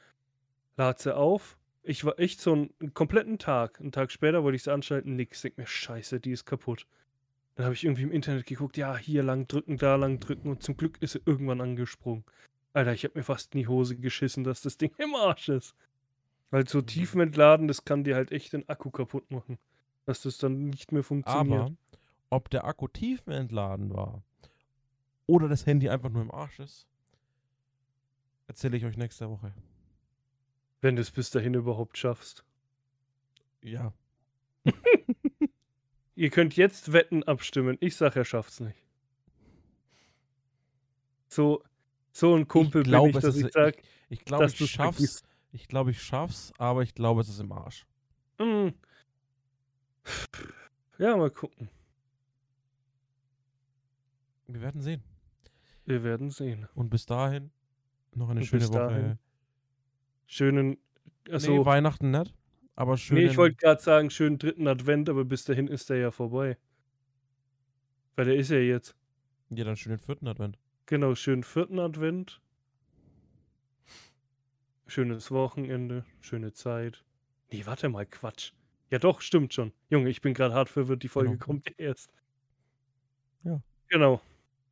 Lade 0.78 1.02
sie 1.02 1.14
auf. 1.14 1.58
Ich 1.84 2.06
war 2.06 2.18
echt 2.18 2.40
so 2.40 2.54
einen, 2.54 2.74
einen 2.80 2.94
kompletten 2.94 3.40
Tag. 3.40 3.82
Einen 3.82 3.92
Tag 3.92 4.10
später 4.10 4.46
wollte 4.46 4.56
ich 4.56 4.64
sie 4.64 4.72
anschalten, 4.72 5.18
nix. 5.18 5.42
Denk 5.42 5.58
mir, 5.58 5.68
scheiße, 5.68 6.22
die 6.22 6.32
ist 6.32 6.46
kaputt. 6.46 6.88
Dann 7.58 7.66
habe 7.66 7.74
ich 7.74 7.84
irgendwie 7.86 8.04
im 8.04 8.12
Internet 8.12 8.46
geguckt, 8.46 8.78
ja, 8.78 8.96
hier 8.98 9.24
lang 9.24 9.48
drücken, 9.48 9.78
da 9.78 9.96
lang 9.96 10.20
drücken 10.20 10.50
und 10.52 10.62
zum 10.62 10.78
Glück 10.78 11.02
ist 11.02 11.14
sie 11.14 11.22
irgendwann 11.26 11.60
angesprungen. 11.60 12.24
Alter, 12.74 12.94
ich 12.94 13.04
habe 13.04 13.18
mir 13.18 13.24
fast 13.24 13.56
in 13.56 13.62
die 13.62 13.68
Hose 13.68 13.98
geschissen, 13.98 14.44
dass 14.44 14.62
das 14.62 14.78
Ding 14.78 14.94
im 15.00 15.16
Arsch 15.16 15.50
ist. 15.50 15.76
Weil 16.52 16.68
so 16.68 16.80
Mhm. 16.82 16.86
tiefenentladen, 16.86 17.68
das 17.68 17.84
kann 17.84 18.04
dir 18.04 18.16
halt 18.16 18.32
echt 18.32 18.54
den 18.54 18.70
Akku 18.70 18.92
kaputt 18.92 19.32
machen. 19.32 19.58
Dass 20.06 20.22
das 20.22 20.38
dann 20.38 20.70
nicht 20.70 20.92
mehr 20.92 21.04
funktioniert. 21.04 21.62
Aber 21.64 21.76
ob 22.30 22.50
der 22.52 22.66
Akku 22.66 22.88
tiefenentladen 22.88 23.92
war 23.92 24.22
oder 25.26 25.50
das 25.50 25.66
Handy 25.66 25.90
einfach 25.90 26.10
nur 26.12 26.22
im 26.22 26.32
Arsch 26.32 26.60
ist, 26.60 26.86
erzähle 28.46 28.78
ich 28.78 28.86
euch 28.86 28.98
nächste 28.98 29.32
Woche. 29.32 29.52
Wenn 30.82 30.96
du 30.96 31.02
es 31.02 31.10
bis 31.10 31.32
dahin 31.32 31.56
überhaupt 31.56 31.98
schaffst. 31.98 32.46
Ja. 33.64 33.94
Ihr 36.18 36.32
könnt 36.32 36.56
jetzt 36.58 36.94
Wetten 36.94 37.22
abstimmen. 37.24 37.78
Ich 37.80 37.96
sag, 37.96 38.16
er 38.16 38.26
schafft's 38.26 38.60
nicht. 38.60 38.84
So, 41.28 41.64
so 42.12 42.34
ein 42.36 42.48
Kumpel 42.48 42.82
ich 42.82 42.88
glaube, 42.88 43.10
bin 43.12 43.18
ich, 43.20 43.22
dass 43.24 43.36
ist, 43.36 43.46
ich 43.46 43.54
sag, 43.54 43.78
ich, 43.78 43.84
ich 44.10 44.26
glaube, 44.26 44.46
ich 44.46 44.58
schaff's. 44.72 44.98
vergisst. 44.98 45.26
Ich 45.52 45.68
glaube, 45.68 45.92
ich 45.92 46.02
schaff's, 46.02 46.52
aber 46.58 46.82
ich 46.82 46.96
glaube, 46.96 47.22
es 47.22 47.30
ist 47.30 47.40
im 47.40 47.52
Arsch. 47.52 47.86
mm. 48.40 48.70
Ja, 50.98 51.16
mal 51.16 51.30
gucken. 51.30 51.70
Wir 54.48 54.62
werden 54.62 54.82
sehen. 54.82 55.04
Wir 55.86 56.02
werden 56.04 56.32
sehen. 56.32 56.68
Und 56.74 56.90
bis 56.90 57.06
dahin 57.06 57.52
noch 58.16 58.30
eine 58.30 58.40
Und 58.40 58.46
schöne 58.48 58.62
bis 58.62 58.70
Woche. 58.70 58.80
dahin- 58.80 59.20
Schönen 60.26 60.78
Also, 61.30 61.52
nee, 61.52 61.64
Weihnachten 61.66 62.10
nicht. 62.12 62.34
Aber 62.78 62.96
schön. 62.96 63.18
nee, 63.18 63.26
ich 63.26 63.38
wollte 63.38 63.56
gerade 63.58 63.82
sagen, 63.82 64.10
schönen 64.12 64.38
dritten 64.38 64.68
Advent, 64.68 65.10
aber 65.10 65.26
bis 65.26 65.44
dahin 65.44 65.68
ist 65.68 65.90
der 65.90 65.98
ja 65.98 66.12
vorbei. 66.12 66.58
Weil 68.16 68.26
der 68.26 68.36
ist 68.36 68.50
ja 68.52 68.60
jetzt. 68.60 68.96
Ja, 69.50 69.66
dann 69.66 69.76
schönen 69.76 69.98
vierten 70.00 70.28
Advent. 70.28 70.58
Genau, 70.86 71.16
schönen 71.16 71.44
vierten 71.44 71.80
Advent. 71.80 72.40
Schönes 74.86 75.32
Wochenende, 75.32 76.06
schöne 76.22 76.54
Zeit. 76.54 77.04
Nee, 77.52 77.66
warte 77.66 77.90
mal, 77.90 78.06
Quatsch. 78.06 78.52
Ja 78.90 79.00
doch, 79.00 79.22
stimmt 79.22 79.54
schon. 79.54 79.74
Junge, 79.90 80.10
ich 80.10 80.22
bin 80.22 80.34
gerade 80.34 80.54
hart 80.54 80.70
verwirrt, 80.70 81.04
die 81.04 81.08
Folge 81.10 81.32
Genau. 81.32 81.44
kommt 81.46 81.68
erst. 81.80 82.12
Ja. 83.44 83.62
Genau. 83.90 84.22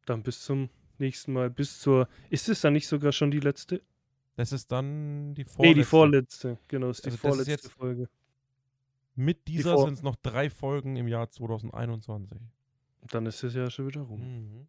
Dann 0.05 0.23
bis 0.23 0.41
zum 0.41 0.69
nächsten 0.99 1.33
Mal. 1.33 1.49
Bis 1.49 1.79
zur. 1.79 2.07
Ist 2.29 2.47
es 2.49 2.61
dann 2.61 2.73
nicht 2.73 2.87
sogar 2.87 3.11
schon 3.11 3.31
die 3.31 3.39
letzte? 3.39 3.81
Das 4.35 4.51
ist 4.51 4.71
dann 4.71 5.33
die 5.35 5.45
vorletzte. 5.45 5.67
Nee, 5.67 5.73
die 5.73 5.83
vorletzte. 5.83 6.57
Genau, 6.67 6.89
ist 6.89 7.05
die 7.05 7.09
Also 7.09 7.17
das 7.17 7.23
ist 7.25 7.29
vorletzte 7.45 7.51
jetzt- 7.51 7.71
Folge. 7.71 8.09
Mit 9.15 9.47
dieser 9.47 9.73
vor- 9.75 9.85
sind 9.85 9.93
es 9.93 10.01
noch 10.03 10.17
drei 10.17 10.49
Folgen 10.49 10.97
im 10.97 11.07
Jahr 11.07 11.29
2021. 11.29 12.37
Dann 13.11 13.25
ist 13.27 13.41
es 13.43 13.53
ja 13.53 13.69
schon 13.69 13.87
wieder 13.87 14.01
rum. 14.01 14.19
Mhm. 14.19 14.67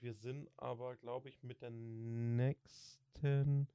Wir 0.00 0.14
sind 0.14 0.48
aber, 0.56 0.96
glaube 0.96 1.28
ich, 1.28 1.40
mit 1.44 1.62
der 1.62 1.70
nächsten. 1.70 3.68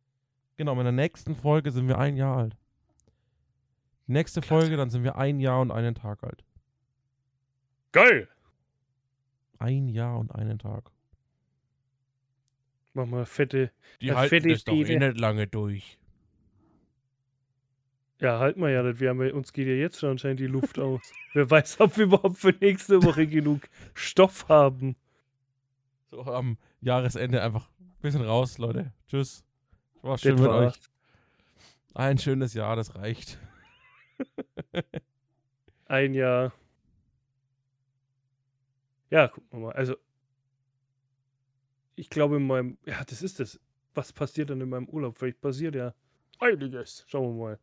Genau, 0.57 0.75
mit 0.75 0.83
der 0.85 0.91
nächsten 0.91 1.35
Folge 1.35 1.71
sind 1.71 1.87
wir 1.87 1.97
ein 1.99 2.17
Jahr 2.17 2.35
alt. 2.35 2.57
Nächste 4.07 4.41
Klasse. 4.41 4.61
Folge, 4.63 4.75
dann 4.77 4.89
sind 4.89 5.03
wir 5.03 5.15
ein 5.15 5.39
Jahr 5.39 5.61
und 5.61 5.71
einen 5.71 5.95
Tag 5.95 6.23
alt. 6.23 6.43
Geil! 7.93 8.27
Ein 9.59 9.87
Jahr 9.87 10.19
und 10.19 10.33
einen 10.35 10.59
Tag. 10.59 10.91
Mach 12.97 13.05
mal 13.05 13.25
fette. 13.27 13.71
Die 14.01 14.07
Ja, 14.07 14.15
halten 14.15 14.29
fette 14.29 14.49
das 14.49 14.63
doch 14.63 14.73
eh 14.73 14.97
nicht 14.97 15.19
lange 15.19 15.45
durch. 15.45 15.99
Ja, 18.19 18.39
halt 18.39 18.57
mal 18.57 18.71
ja 18.71 18.81
nicht. 18.81 18.99
Wir 18.99 19.09
haben 19.09 19.21
ja, 19.23 19.31
uns 19.35 19.53
geht 19.53 19.67
ja 19.67 19.73
jetzt 19.75 19.99
schon 19.99 20.09
anscheinend 20.11 20.39
die 20.39 20.47
Luft 20.47 20.79
aus. 20.79 21.01
Wer 21.33 21.47
weiß, 21.49 21.79
ob 21.79 21.95
wir 21.97 22.05
überhaupt 22.05 22.37
für 22.37 22.55
nächste 22.59 23.03
Woche 23.03 23.27
genug 23.27 23.69
Stoff 23.93 24.49
haben. 24.49 24.95
So 26.09 26.23
am 26.23 26.57
Jahresende 26.81 27.43
einfach 27.43 27.69
ein 27.79 27.93
bisschen 28.01 28.23
raus, 28.23 28.57
Leute. 28.57 28.93
Tschüss. 29.07 29.45
War 30.01 30.17
Das 30.17 30.21
schön 30.21 30.39
mit 30.39 30.45
war's. 30.45 30.75
euch. 30.77 30.81
Ein 31.93 32.17
schönes 32.17 32.55
Jahr, 32.55 32.75
das 32.75 32.95
reicht. 32.95 33.37
Ein 35.85 36.13
Jahr. 36.15 36.51
Ja, 39.09 39.27
gucken 39.27 39.47
wir 39.51 39.67
mal. 39.67 39.73
Also, 39.73 39.95
ich 41.97 42.09
glaube, 42.09 42.37
in 42.37 42.47
meinem. 42.47 42.77
Ja, 42.85 43.03
das 43.03 43.21
ist 43.21 43.39
es. 43.39 43.59
Was 43.93 44.13
passiert 44.13 44.51
dann 44.51 44.61
in 44.61 44.69
meinem 44.69 44.87
Urlaub? 44.87 45.17
Vielleicht 45.17 45.41
passiert 45.41 45.75
ja 45.75 45.93
einiges. 46.39 47.03
Schauen 47.07 47.35
wir 47.35 47.43
mal. 47.43 47.59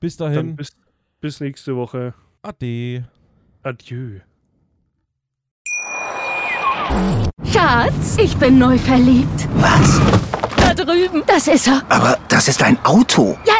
Bis 0.00 0.16
dahin. 0.16 0.56
bis, 0.56 0.76
bis 1.20 1.40
nächste 1.40 1.74
Woche. 1.76 2.12
Ade. 2.42 3.08
Adieu. 3.62 4.20
Schatz, 7.44 8.18
ich 8.18 8.36
bin 8.36 8.58
neu 8.58 8.76
verliebt. 8.78 9.48
Was? 9.54 10.00
Da 10.56 10.74
drüben. 10.74 11.22
Das 11.26 11.46
ist 11.46 11.68
er. 11.68 11.82
Aber 11.88 12.18
das 12.28 12.48
ist 12.48 12.62
ein 12.62 12.78
Auto. 12.84 13.38
Ja, 13.46 13.54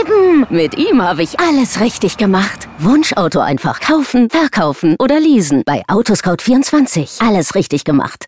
eben. 0.00 0.46
Mit 0.50 0.76
ihm 0.76 1.02
habe 1.02 1.22
ich 1.22 1.40
alles 1.40 1.80
richtig 1.80 2.18
gemacht. 2.18 2.68
Wunschauto 2.78 3.40
einfach 3.40 3.80
kaufen, 3.80 4.28
verkaufen 4.28 4.96
oder 4.98 5.18
leasen. 5.18 5.62
Bei 5.64 5.82
Autoscout24. 5.86 7.26
Alles 7.26 7.54
richtig 7.54 7.84
gemacht. 7.84 8.26